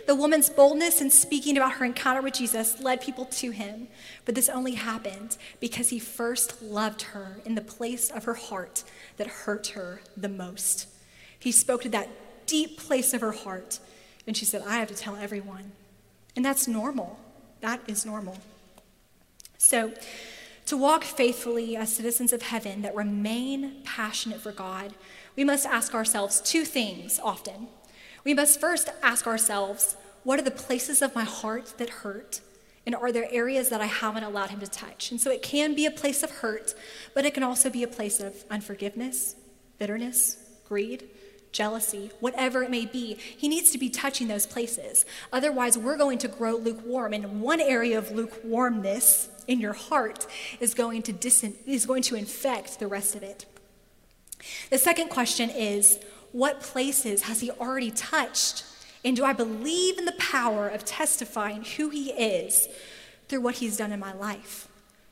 The 0.06 0.14
woman's 0.14 0.50
boldness 0.50 1.00
in 1.00 1.10
speaking 1.10 1.56
about 1.56 1.74
her 1.74 1.84
encounter 1.84 2.22
with 2.22 2.34
Jesus 2.34 2.80
led 2.80 3.00
people 3.00 3.24
to 3.26 3.50
him, 3.50 3.88
but 4.24 4.34
this 4.34 4.48
only 4.48 4.74
happened 4.74 5.36
because 5.60 5.90
he 5.90 5.98
first 5.98 6.62
loved 6.62 7.02
her 7.02 7.40
in 7.44 7.54
the 7.54 7.60
place 7.60 8.10
of 8.10 8.24
her 8.24 8.34
heart 8.34 8.84
that 9.16 9.26
hurt 9.26 9.68
her 9.68 10.00
the 10.16 10.28
most. 10.28 10.88
He 11.38 11.52
spoke 11.52 11.82
to 11.82 11.88
that 11.90 12.08
deep 12.46 12.78
place 12.78 13.14
of 13.14 13.20
her 13.20 13.32
heart, 13.32 13.78
and 14.26 14.36
she 14.36 14.44
said, 14.44 14.62
I 14.66 14.78
have 14.78 14.88
to 14.88 14.94
tell 14.94 15.16
everyone. 15.16 15.72
And 16.36 16.44
that's 16.44 16.66
normal. 16.66 17.18
That 17.60 17.80
is 17.86 18.04
normal. 18.06 18.38
So, 19.58 19.92
to 20.66 20.76
walk 20.76 21.02
faithfully 21.04 21.76
as 21.76 21.92
citizens 21.92 22.32
of 22.32 22.42
heaven 22.42 22.82
that 22.82 22.94
remain 22.94 23.82
passionate 23.84 24.40
for 24.40 24.52
God, 24.52 24.94
we 25.34 25.42
must 25.42 25.66
ask 25.66 25.94
ourselves 25.94 26.40
two 26.40 26.64
things 26.64 27.18
often. 27.22 27.68
We 28.24 28.34
must 28.34 28.60
first 28.60 28.88
ask 29.02 29.26
ourselves, 29.26 29.96
what 30.24 30.38
are 30.38 30.42
the 30.42 30.50
places 30.50 31.02
of 31.02 31.14
my 31.14 31.24
heart 31.24 31.74
that 31.78 31.90
hurt? 31.90 32.40
And 32.86 32.94
are 32.94 33.12
there 33.12 33.28
areas 33.30 33.68
that 33.68 33.80
I 33.80 33.86
haven't 33.86 34.24
allowed 34.24 34.50
him 34.50 34.60
to 34.60 34.66
touch? 34.66 35.10
And 35.10 35.20
so 35.20 35.30
it 35.30 35.42
can 35.42 35.74
be 35.74 35.86
a 35.86 35.90
place 35.90 36.22
of 36.22 36.30
hurt, 36.30 36.74
but 37.14 37.24
it 37.24 37.34
can 37.34 37.42
also 37.42 37.70
be 37.70 37.82
a 37.82 37.88
place 37.88 38.20
of 38.20 38.44
unforgiveness, 38.50 39.36
bitterness, 39.78 40.36
greed, 40.66 41.08
jealousy, 41.52 42.10
whatever 42.20 42.62
it 42.62 42.70
may 42.70 42.86
be. 42.86 43.14
He 43.14 43.48
needs 43.48 43.70
to 43.72 43.78
be 43.78 43.90
touching 43.90 44.28
those 44.28 44.46
places. 44.46 45.04
Otherwise, 45.32 45.76
we're 45.76 45.96
going 45.96 46.18
to 46.18 46.28
grow 46.28 46.56
lukewarm. 46.56 47.12
And 47.12 47.40
one 47.40 47.60
area 47.60 47.98
of 47.98 48.10
lukewarmness 48.10 49.28
in 49.46 49.60
your 49.60 49.72
heart 49.72 50.26
is 50.60 50.74
going 50.74 51.02
to 51.02 51.12
dis- 51.12 51.44
is 51.66 51.86
going 51.86 52.02
to 52.02 52.14
infect 52.14 52.78
the 52.78 52.86
rest 52.86 53.14
of 53.14 53.22
it. 53.22 53.46
The 54.70 54.78
second 54.78 55.08
question 55.08 55.50
is 55.50 55.98
what 56.32 56.60
places 56.60 57.22
has 57.22 57.40
he 57.40 57.50
already 57.50 57.90
touched? 57.90 58.64
And 59.04 59.16
do 59.16 59.24
I 59.24 59.32
believe 59.32 59.98
in 59.98 60.04
the 60.04 60.12
power 60.12 60.68
of 60.68 60.84
testifying 60.84 61.64
who 61.76 61.88
he 61.88 62.10
is 62.10 62.68
through 63.28 63.40
what 63.40 63.56
he's 63.56 63.76
done 63.76 63.92
in 63.92 64.00
my 64.00 64.12
life? 64.12 64.68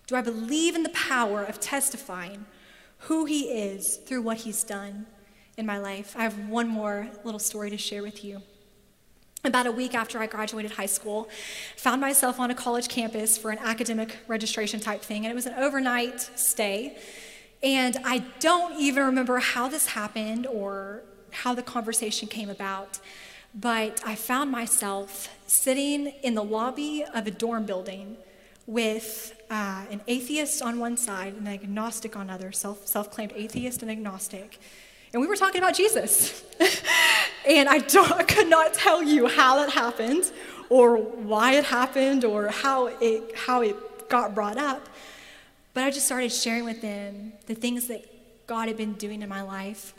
Do 0.07 0.17
I 0.17 0.21
believe 0.21 0.75
in 0.75 0.83
the 0.83 0.89
power 0.91 1.43
of 1.43 1.61
testifying 1.61 2.47
who 3.01 3.25
he 3.25 3.51
is 3.51 3.97
through 3.97 4.23
what 4.23 4.39
he's 4.39 4.65
done 4.65 5.07
in 5.57 5.67
my 5.67 5.79
life? 5.79 6.15
I 6.17 6.23
have 6.23 6.49
one 6.49 6.69
more 6.69 7.09
little 7.25 7.41
story 7.41 7.71
to 7.71 7.77
share 7.77 8.03
with 8.03 8.25
you. 8.25 8.43
About 9.45 9.67
a 9.67 9.73
week 9.73 9.95
after 9.95 10.19
I 10.19 10.27
graduated 10.27 10.73
high 10.73 10.87
school, 10.87 11.29
found 11.77 12.01
myself 12.01 12.41
on 12.41 12.51
a 12.51 12.55
college 12.55 12.89
campus 12.89 13.39
for 13.39 13.51
an 13.51 13.59
academic 13.59 14.17
registration 14.27 14.81
type 14.81 15.01
thing, 15.01 15.25
and 15.25 15.33
it 15.33 15.35
was 15.35 15.47
an 15.47 15.55
overnight 15.55 16.21
stay. 16.21 16.99
And 17.62 17.97
I 18.05 18.18
don't 18.38 18.79
even 18.79 19.05
remember 19.05 19.38
how 19.38 19.68
this 19.68 19.88
happened 19.88 20.47
or 20.47 21.03
how 21.31 21.55
the 21.55 21.62
conversation 21.62 22.29
came 22.29 22.49
about, 22.51 23.01
but 23.55 24.01
I 24.07 24.14
found 24.14 24.51
myself 24.51 25.29
sitting 25.47 26.09
in 26.23 26.35
the 26.35 26.44
lobby 26.44 27.05
of 27.14 27.27
a 27.27 27.31
dorm 27.31 27.66
building 27.66 28.16
with 28.66 29.35
uh, 29.51 29.85
an 29.90 30.01
atheist 30.07 30.62
on 30.62 30.79
one 30.79 30.97
side 30.97 31.35
and 31.35 31.49
an 31.49 31.55
agnostic 31.55 32.16
on 32.16 32.31
other, 32.31 32.53
self 32.53 32.87
self 32.87 33.11
claimed 33.11 33.33
atheist 33.35 33.83
and 33.83 33.90
agnostic. 33.90 34.59
And 35.12 35.23
we 35.23 35.27
were 35.27 35.37
talking 35.37 35.62
about 35.62 35.75
Jesus. 35.75 36.44
and 37.49 37.68
I, 37.68 37.79
don't, 37.79 38.12
I 38.12 38.25
could 38.25 38.49
not 38.49 38.75
tell 38.75 39.03
you 39.03 39.27
how 39.27 39.57
that 39.57 39.71
happened 39.71 40.31
or 40.68 40.99
why 40.99 41.55
it 41.55 41.64
happened 41.64 42.25
or 42.25 42.49
how 42.49 42.88
it, 43.01 43.35
how 43.35 43.62
it 43.62 44.09
got 44.09 44.35
brought 44.35 44.59
up. 44.59 44.88
But 45.79 45.85
I 45.85 45.91
just 45.91 46.07
started 46.07 46.33
sharing 46.33 46.64
with 46.64 46.83
them 46.83 47.35
the 47.47 47.55
things 47.55 47.87
that 47.87 48.05
God 48.49 48.67
had 48.67 48.77
been 48.77 48.95
doing 48.95 49.23
in 49.23 49.29
my 49.29 49.43
life 49.43 49.95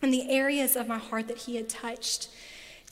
and 0.00 0.14
the 0.14 0.30
areas 0.30 0.76
of 0.76 0.86
my 0.86 0.98
heart 0.98 1.26
that 1.26 1.38
He 1.38 1.56
had 1.56 1.68
touched 1.68 2.28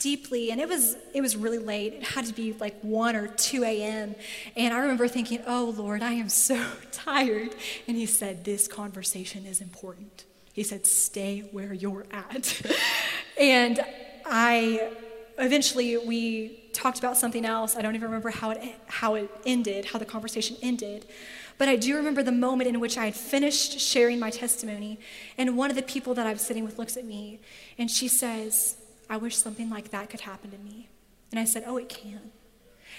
deeply. 0.01 0.51
And 0.51 0.61
it 0.61 0.68
was 0.68 0.96
it 1.14 1.20
was 1.20 1.37
really 1.37 1.59
late. 1.59 1.92
It 1.92 2.03
had 2.03 2.25
to 2.25 2.35
be 2.35 2.53
like 2.55 2.81
1 2.81 3.14
or 3.14 3.29
2 3.29 3.62
a.m 3.62 4.16
and 4.57 4.75
i 4.75 4.79
remember 4.81 5.07
thinking 5.07 5.40
oh 5.46 5.73
lord 5.77 6.03
i 6.03 6.11
am 6.11 6.29
so 6.49 6.61
tired. 6.90 7.55
And 7.87 7.96
he 7.96 8.07
said 8.07 8.44
this 8.44 8.66
conversation 8.66 9.46
is 9.46 9.61
important. 9.61 10.25
He 10.53 10.64
said 10.64 10.87
stay 10.87 11.49
where 11.53 11.73
you're 11.73 12.07
at. 12.11 12.61
And 13.38 13.79
i 14.27 14.90
eventually 15.38 15.96
we 15.96 16.70
talked 16.73 16.99
about 16.99 17.16
something 17.16 17.44
else. 17.44 17.77
I 17.77 17.83
don't 17.83 17.94
even 17.94 18.09
remember 18.09 18.31
how 18.31 18.51
it 18.51 18.61
how 18.87 19.14
it 19.14 19.31
ended 19.46 19.85
how 19.85 20.01
the 20.01 20.05
conversation 20.05 20.57
ended 20.61 21.07
but 21.61 21.68
i 21.68 21.77
do 21.77 21.94
remember 21.94 22.23
the 22.25 22.33
moment 22.33 22.68
in 22.68 22.81
which 22.81 22.96
i 22.99 23.05
had 23.05 23.14
finished 23.14 23.79
sharing 23.79 24.18
my 24.18 24.31
testimony 24.31 24.99
and 25.38 25.57
one 25.57 25.70
of 25.70 25.77
the 25.77 25.83
people 25.94 26.14
that 26.14 26.27
i 26.27 26.33
was 26.33 26.42
sitting 26.42 26.64
with 26.64 26.79
looks 26.79 26.96
at 26.96 27.05
me 27.05 27.38
and 27.79 27.90
she 27.90 28.09
says 28.09 28.77
I 29.11 29.16
wish 29.16 29.37
something 29.37 29.68
like 29.68 29.90
that 29.90 30.09
could 30.09 30.20
happen 30.20 30.53
to 30.53 30.59
me. 30.59 30.88
And 31.33 31.40
I 31.40 31.44
said, 31.44 31.64
Oh, 31.66 31.77
it 31.77 31.88
can. 31.88 32.31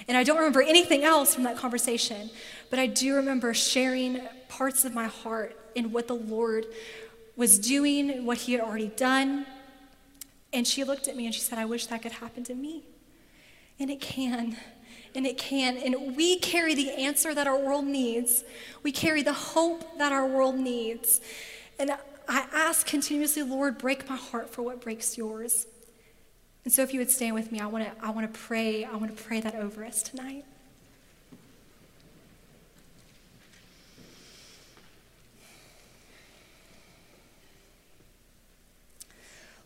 And 0.08 0.17
I 0.17 0.24
don't 0.24 0.38
remember 0.38 0.62
anything 0.62 1.04
else 1.04 1.34
from 1.34 1.45
that 1.45 1.58
conversation, 1.58 2.30
but 2.69 2.80
I 2.80 2.86
do 2.86 3.15
remember 3.15 3.54
sharing 3.54 4.19
parts 4.50 4.84
of 4.84 4.93
my 4.93 5.08
heart 5.08 5.58
in 5.74 5.91
what 5.91 6.08
the 6.08 6.15
Lord 6.15 6.65
was 7.38 7.58
doing 7.58 8.12
and 8.12 8.28
what 8.28 8.39
He 8.39 8.52
had 8.52 8.62
already 8.62 8.89
done. 8.89 9.45
And 10.52 10.67
she 10.67 10.84
looked 10.84 11.08
at 11.08 11.15
me 11.15 11.26
and 11.26 11.34
she 11.34 11.39
said, 11.39 11.58
I 11.58 11.65
wish 11.65 11.86
that 11.88 12.02
could 12.02 12.12
happen 12.12 12.43
to 12.43 12.56
me. 12.56 12.84
And 13.80 13.89
it 13.89 14.02
can. 14.02 14.58
And 15.13 15.26
it 15.26 15.38
can. 15.38 15.78
And 15.78 16.15
we 16.15 16.39
carry 16.39 16.74
the 16.74 16.91
answer 16.91 17.36
that 17.36 17.47
our 17.47 17.60
world 17.60 17.86
needs. 17.86 18.43
We 18.82 18.91
carry 18.91 19.24
the 19.24 19.34
hope 19.34 19.97
that 19.97 20.12
our 20.12 20.26
world 20.26 20.56
needs. 20.56 21.19
And 21.78 21.91
I 22.30 22.45
ask 22.54 22.86
continuously, 22.86 23.43
Lord, 23.43 23.78
break 23.78 24.10
my 24.10 24.15
heart 24.15 24.50
for 24.50 24.62
what 24.62 24.80
breaks 24.82 25.17
yours. 25.17 25.67
And 26.63 26.71
so 26.71 26.82
if 26.84 26.93
you 26.93 27.00
would 27.00 27.10
stand 27.10 27.36
with 27.36 27.52
me, 27.52 27.60
I 27.60 27.65
want 27.65 27.86
to 27.86 28.06
I 28.06 28.12
want 28.12 28.32
to 28.32 28.39
pray. 28.39 28.86
I 28.86 28.95
want 28.95 29.15
to 29.15 29.24
pray 29.24 29.41
that 29.41 29.56
over 29.56 29.84
us 29.84 30.04
tonight. 30.04 30.45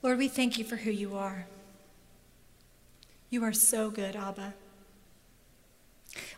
Lord, 0.01 0.19
we 0.19 0.27
thank 0.27 0.57
you 0.57 0.63
for 0.63 0.75
who 0.75 0.91
you 0.91 1.15
are. 1.15 1.47
You 3.31 3.43
are 3.43 3.53
so 3.53 3.89
good, 3.89 4.15
Abba. 4.15 4.53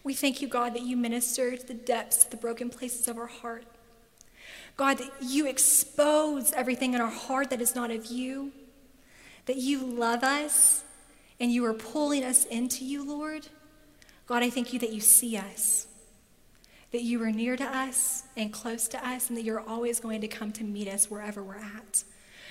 We 0.03 0.13
thank 0.13 0.41
you, 0.41 0.47
God, 0.47 0.73
that 0.73 0.83
you 0.83 0.97
minister 0.97 1.55
to 1.55 1.67
the 1.67 1.73
depths, 1.73 2.23
the 2.23 2.37
broken 2.37 2.69
places 2.69 3.07
of 3.07 3.17
our 3.17 3.27
heart. 3.27 3.65
God, 4.75 4.99
that 4.99 5.11
you 5.21 5.47
expose 5.47 6.53
everything 6.53 6.93
in 6.93 7.01
our 7.01 7.09
heart 7.09 7.49
that 7.49 7.61
is 7.61 7.75
not 7.75 7.91
of 7.91 8.05
you 8.07 8.51
that 9.47 9.57
you 9.57 9.79
love 9.79 10.23
us 10.23 10.83
and 11.39 11.51
you 11.51 11.65
are 11.65 11.73
pulling 11.73 12.23
us 12.23 12.45
into 12.45 12.85
you, 12.85 13.03
Lord. 13.03 13.47
God, 14.27 14.43
I 14.43 14.49
thank 14.49 14.73
you 14.73 14.79
that 14.79 14.91
you 14.91 15.01
see 15.01 15.37
us, 15.37 15.87
that 16.91 17.01
you 17.01 17.21
are 17.23 17.31
near 17.31 17.55
to 17.55 17.63
us 17.63 18.23
and 18.35 18.51
close 18.51 18.87
to 18.89 19.07
us, 19.07 19.29
and 19.29 19.37
that 19.37 19.43
you're 19.43 19.61
always 19.61 19.99
going 19.99 20.21
to 20.21 20.27
come 20.27 20.51
to 20.53 20.63
meet 20.63 20.87
us 20.87 21.09
wherever 21.09 21.41
we're 21.41 21.55
at. 21.55 22.03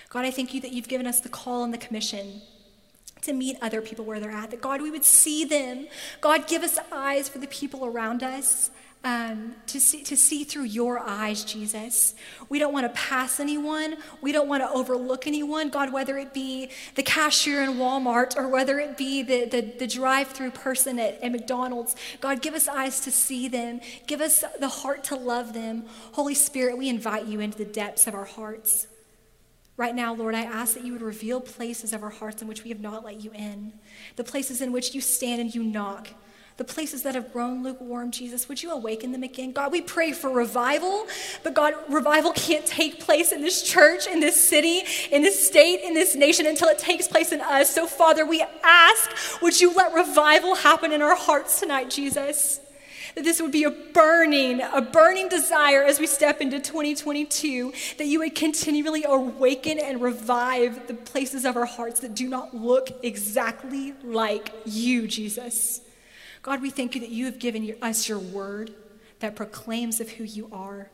God, 0.09 0.25
I 0.25 0.31
thank 0.31 0.55
you 0.55 0.61
that 0.63 0.73
you've 0.73 0.89
given 0.89 1.07
us 1.07 1.21
the 1.21 1.29
call 1.29 1.65
and 1.65 1.73
the 1.73 1.79
commission 1.79 2.41
to 3.27 3.33
meet 3.33 3.57
other 3.61 3.81
people 3.81 4.05
where 4.05 4.19
they're 4.19 4.31
at, 4.31 4.51
that 4.51 4.61
God, 4.61 4.83
we 4.83 4.91
would 4.91 5.05
see 5.05 5.45
them. 5.45 5.87
God, 6.21 6.49
give 6.49 6.63
us 6.63 6.79
eyes 6.91 7.29
for 7.29 7.39
the 7.39 7.47
people 7.47 7.85
around 7.85 8.23
us 8.23 8.71
um, 9.07 9.55
to, 9.67 9.79
see, 9.79 10.03
to 10.03 10.17
see 10.17 10.43
through 10.43 10.65
your 10.65 10.99
eyes, 10.99 11.45
Jesus. 11.45 12.17
We 12.49 12.59
don't 12.59 12.73
want 12.73 12.93
to 12.93 13.01
pass 13.01 13.39
anyone. 13.39 13.99
We 14.21 14.33
don't 14.33 14.49
want 14.49 14.65
to 14.65 14.71
overlook 14.71 15.29
anyone. 15.29 15.69
God, 15.69 15.93
whether 15.93 16.19
it 16.19 16.35
be 16.35 16.71
the 16.97 17.05
cashier 17.05 17.63
in 17.63 17.75
Walmart 17.75 18.37
or 18.37 18.49
whether 18.49 18.81
it 18.81 18.97
be 18.97 19.23
the, 19.23 19.45
the, 19.45 19.61
the 19.79 19.87
drive 19.87 20.29
through 20.29 20.51
person 20.51 20.99
at, 20.99 21.23
at 21.23 21.31
McDonald's, 21.31 21.95
God, 22.21 22.43
give 22.43 22.55
us 22.55 22.67
eyes 22.67 22.99
to 23.03 23.13
see 23.13 23.47
them. 23.47 23.81
Give 24.09 24.21
us 24.21 24.43
the 24.59 24.69
heart 24.69 25.05
to 25.05 25.15
love 25.15 25.53
them. 25.53 25.85
Holy 26.13 26.35
Spirit, 26.35 26.77
we 26.77 26.89
invite 26.89 27.27
you 27.27 27.39
into 27.39 27.59
the 27.59 27.65
depths 27.65 28.09
of 28.09 28.15
our 28.15 28.25
hearts. 28.25 28.89
Right 29.77 29.95
now, 29.95 30.15
Lord, 30.15 30.35
I 30.35 30.43
ask 30.43 30.75
that 30.75 30.85
you 30.85 30.93
would 30.93 31.03
reveal 31.03 31.41
places 31.41 31.93
of 31.93 32.03
our 32.03 32.11
hearts 32.11 32.41
in 32.41 32.49
which 32.49 32.65
we 32.65 32.71
have 32.71 32.81
not 32.81 33.05
let 33.05 33.23
you 33.23 33.31
in, 33.33 33.75
the 34.17 34.25
places 34.25 34.61
in 34.63 34.73
which 34.73 34.95
you 34.95 35.01
stand 35.01 35.41
and 35.41 35.55
you 35.55 35.63
knock 35.63 36.09
the 36.57 36.65
places 36.65 37.03
that 37.03 37.15
have 37.15 37.33
grown 37.33 37.63
lukewarm, 37.63 38.11
Jesus, 38.11 38.49
would 38.49 38.63
you 38.63 38.71
awaken 38.71 39.13
them 39.13 39.23
again? 39.23 39.53
God, 39.53 39.73
we 39.73 39.83
pray 39.83 40.13
for 40.13 40.31
revival, 40.31 41.07
but 41.43 41.53
God, 41.53 41.75
revival 41.89 42.33
can't 42.33 42.65
take 42.65 43.01
place 43.01 43.33
in 43.33 43.43
this 43.43 43.63
church, 43.63 44.07
in 44.07 44.21
this 44.21 44.49
city, 44.49 44.83
in 45.13 45.23
this 45.23 45.47
state, 45.47 45.83
in 45.85 45.93
this 45.93 46.15
nation 46.15 46.47
until 46.47 46.69
it 46.69 46.79
takes 46.79 47.07
place 47.07 47.33
in 47.33 47.43
us. 47.43 47.69
So, 47.69 47.87
Father, 47.87 48.25
we 48.25 48.45
ask, 48.65 49.43
would 49.43 49.61
you 49.61 49.75
let 49.75 49.93
revival 49.93 50.55
happen 50.55 50.93
in 50.93 51.03
our 51.03 51.17
hearts 51.17 51.61
tonight, 51.61 51.91
Jesus? 51.91 52.61
That 53.17 53.25
this 53.25 53.41
would 53.41 53.51
be 53.51 53.65
a 53.65 53.71
burning, 53.71 54.61
a 54.61 54.83
burning 54.83 55.29
desire 55.29 55.83
as 55.83 55.99
we 55.99 56.07
step 56.07 56.41
into 56.41 56.61
2022, 56.61 57.73
that 57.97 58.07
you 58.07 58.19
would 58.21 58.35
continually 58.35 59.05
awaken 59.05 59.79
and 59.79 60.01
revive 60.01 60.87
the 60.87 60.95
places 60.95 61.45
of 61.45 61.57
our 61.57 61.65
hearts 61.65 62.01
that 62.01 62.15
do 62.15 62.29
not 62.29 62.55
look 62.55 62.91
exactly 63.03 63.95
like 64.05 64.53
you, 64.67 65.09
Jesus. 65.09 65.81
God, 66.43 66.61
we 66.61 66.71
thank 66.71 66.95
you 66.95 67.01
that 67.01 67.11
you 67.11 67.25
have 67.25 67.39
given 67.39 67.75
us 67.83 68.09
your 68.09 68.19
word 68.19 68.73
that 69.21 69.35
proclaims 69.35 69.99
of 69.99 70.11
who 70.11 70.25
you 70.25 70.49
are. 70.53 70.91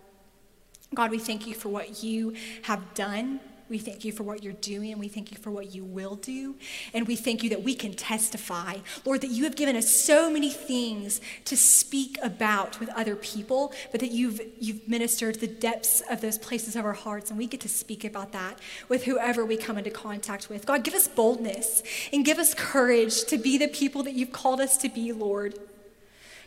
God, 0.94 1.10
we 1.10 1.18
thank 1.18 1.46
you 1.46 1.54
for 1.54 1.68
what 1.70 2.02
you 2.04 2.34
have 2.62 2.94
done. 2.94 3.40
We 3.68 3.78
thank 3.78 4.04
you 4.04 4.12
for 4.12 4.22
what 4.22 4.42
you're 4.42 4.52
doing, 4.54 4.92
and 4.92 5.00
we 5.00 5.08
thank 5.08 5.30
you 5.30 5.38
for 5.38 5.50
what 5.50 5.74
you 5.74 5.84
will 5.84 6.16
do. 6.16 6.56
And 6.92 7.06
we 7.06 7.16
thank 7.16 7.42
you 7.42 7.50
that 7.50 7.62
we 7.62 7.74
can 7.74 7.94
testify, 7.94 8.78
Lord, 9.04 9.20
that 9.22 9.30
you 9.30 9.44
have 9.44 9.56
given 9.56 9.76
us 9.76 9.88
so 9.88 10.30
many 10.30 10.50
things 10.50 11.20
to 11.46 11.56
speak 11.56 12.18
about 12.22 12.78
with 12.80 12.90
other 12.90 13.16
people, 13.16 13.72
but 13.90 14.00
that 14.00 14.10
you've, 14.10 14.40
you've 14.58 14.86
ministered 14.88 15.36
the 15.36 15.46
depths 15.46 16.02
of 16.10 16.20
those 16.20 16.38
places 16.38 16.76
of 16.76 16.84
our 16.84 16.92
hearts, 16.92 17.30
and 17.30 17.38
we 17.38 17.46
get 17.46 17.60
to 17.60 17.68
speak 17.68 18.04
about 18.04 18.32
that 18.32 18.58
with 18.88 19.04
whoever 19.04 19.44
we 19.44 19.56
come 19.56 19.78
into 19.78 19.90
contact 19.90 20.50
with. 20.50 20.66
God, 20.66 20.84
give 20.84 20.94
us 20.94 21.08
boldness 21.08 21.82
and 22.12 22.24
give 22.24 22.38
us 22.38 22.54
courage 22.54 23.24
to 23.24 23.38
be 23.38 23.56
the 23.56 23.68
people 23.68 24.02
that 24.02 24.12
you've 24.12 24.32
called 24.32 24.60
us 24.60 24.76
to 24.78 24.88
be, 24.88 25.12
Lord. 25.12 25.58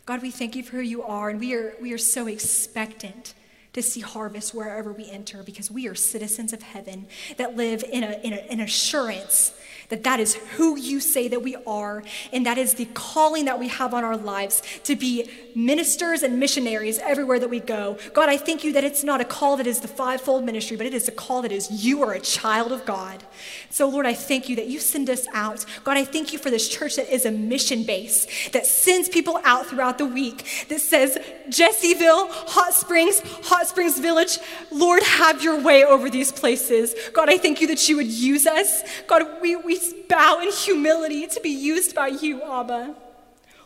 God, 0.05 0.21
we 0.21 0.29
thank 0.29 0.55
you 0.55 0.61
for 0.61 0.75
who 0.75 0.83
you 0.83 1.01
are, 1.01 1.29
and 1.29 1.39
we 1.39 1.55
are, 1.55 1.73
we 1.81 1.91
are 1.91 1.97
so 1.97 2.27
expectant 2.27 3.33
to 3.75 3.81
see 3.81 3.99
harvest 3.99 4.55
wherever 4.55 4.93
we 4.93 5.09
enter 5.11 5.43
because 5.43 5.69
we 5.69 5.85
are 5.85 5.95
citizens 5.95 6.53
of 6.53 6.61
heaven 6.61 7.05
that 7.35 7.57
live 7.57 7.83
in, 7.91 8.03
a, 8.05 8.19
in 8.23 8.31
a, 8.31 8.37
an 8.49 8.61
assurance 8.61 9.53
that 9.89 10.03
that 10.03 10.19
is 10.19 10.35
who 10.35 10.77
you 10.77 10.99
say 10.99 11.27
that 11.27 11.41
we 11.41 11.55
are 11.67 12.03
and 12.33 12.45
that 12.45 12.57
is 12.57 12.75
the 12.75 12.85
calling 12.93 13.45
that 13.45 13.59
we 13.59 13.67
have 13.67 13.93
on 13.93 14.03
our 14.03 14.17
lives 14.17 14.61
to 14.83 14.95
be 14.95 15.29
ministers 15.55 16.23
and 16.23 16.39
missionaries 16.39 16.99
everywhere 16.99 17.39
that 17.39 17.49
we 17.49 17.59
go. 17.59 17.97
God 18.13 18.29
i 18.29 18.37
thank 18.37 18.63
you 18.63 18.73
that 18.73 18.83
it's 18.83 19.03
not 19.03 19.21
a 19.21 19.25
call 19.25 19.57
that 19.57 19.67
is 19.67 19.79
the 19.79 19.87
fivefold 19.87 20.43
ministry 20.43 20.77
but 20.77 20.85
it 20.85 20.93
is 20.93 21.07
a 21.07 21.11
call 21.11 21.41
that 21.41 21.51
is 21.51 21.85
you 21.85 22.03
are 22.03 22.13
a 22.13 22.19
child 22.19 22.71
of 22.71 22.85
god. 22.85 23.23
So 23.69 23.89
lord 23.89 24.05
i 24.05 24.13
thank 24.13 24.49
you 24.49 24.55
that 24.57 24.67
you 24.67 24.79
send 24.79 25.09
us 25.09 25.27
out. 25.33 25.65
God 25.83 25.97
i 25.97 26.05
thank 26.05 26.33
you 26.33 26.39
for 26.39 26.49
this 26.49 26.67
church 26.67 26.95
that 26.95 27.13
is 27.13 27.25
a 27.25 27.31
mission 27.31 27.83
base 27.83 28.49
that 28.51 28.65
sends 28.65 29.09
people 29.09 29.39
out 29.43 29.67
throughout 29.67 29.97
the 29.97 30.05
week 30.05 30.65
that 30.69 30.81
says 30.81 31.17
jessieville 31.49 32.27
hot 32.29 32.73
springs 32.73 33.21
hot 33.43 33.67
springs 33.67 33.99
village 33.99 34.39
lord 34.71 35.03
have 35.03 35.43
your 35.43 35.61
way 35.61 35.83
over 35.83 36.09
these 36.09 36.31
places. 36.31 36.95
God 37.13 37.29
i 37.29 37.37
thank 37.37 37.61
you 37.61 37.67
that 37.67 37.87
you 37.87 37.97
would 37.97 38.07
use 38.07 38.45
us. 38.45 38.83
God 39.07 39.41
we, 39.41 39.55
we 39.75 40.03
bow 40.03 40.39
in 40.39 40.51
humility 40.51 41.27
to 41.27 41.39
be 41.41 41.49
used 41.49 41.95
by 41.95 42.07
you, 42.07 42.41
Abba. 42.43 42.95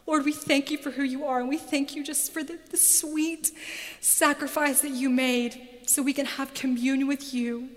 Lord, 0.05 0.25
we 0.25 0.31
thank 0.31 0.71
you 0.71 0.77
for 0.77 0.91
who 0.91 1.03
you 1.03 1.25
are, 1.25 1.39
and 1.39 1.47
we 1.47 1.57
thank 1.57 1.95
you 1.95 2.03
just 2.03 2.33
for 2.33 2.43
the, 2.43 2.57
the 2.71 2.77
sweet 2.77 3.51
sacrifice 3.99 4.81
that 4.81 4.91
you 4.91 5.09
made 5.09 5.61
so 5.85 6.01
we 6.01 6.13
can 6.13 6.25
have 6.25 6.53
communion 6.53 7.07
with 7.07 7.33
you 7.33 7.69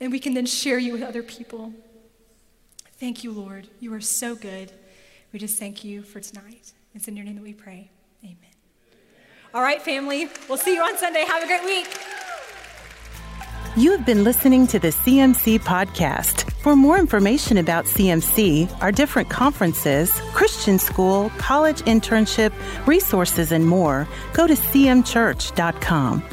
and 0.00 0.10
we 0.10 0.18
can 0.18 0.34
then 0.34 0.46
share 0.46 0.78
you 0.78 0.92
with 0.92 1.02
other 1.02 1.22
people. 1.22 1.72
Thank 2.98 3.22
you, 3.24 3.32
Lord. 3.32 3.68
You 3.80 3.92
are 3.94 4.00
so 4.00 4.34
good. 4.34 4.72
We 5.32 5.38
just 5.38 5.58
thank 5.58 5.84
you 5.84 6.02
for 6.02 6.20
tonight. 6.20 6.72
It's 6.94 7.06
in 7.06 7.16
your 7.16 7.24
name 7.24 7.36
that 7.36 7.42
we 7.42 7.52
pray. 7.52 7.90
Amen. 8.24 8.36
All 9.52 9.62
right, 9.62 9.80
family. 9.82 10.28
We'll 10.48 10.58
see 10.58 10.74
you 10.74 10.82
on 10.82 10.96
Sunday. 10.96 11.24
Have 11.24 11.42
a 11.42 11.46
great 11.46 11.64
week. 11.64 11.88
You 13.76 13.92
have 13.92 14.04
been 14.04 14.24
listening 14.24 14.66
to 14.66 14.80
the 14.80 14.88
CMC 14.88 15.60
podcast. 15.60 16.50
For 16.54 16.74
more 16.74 16.98
information 16.98 17.56
about 17.58 17.84
CMC, 17.84 18.82
our 18.82 18.90
different 18.90 19.30
conferences, 19.30 20.10
Christian 20.34 20.76
school, 20.76 21.30
college 21.38 21.82
internship, 21.82 22.52
resources, 22.86 23.52
and 23.52 23.64
more, 23.64 24.08
go 24.34 24.48
to 24.48 24.54
cmchurch.com. 24.54 26.24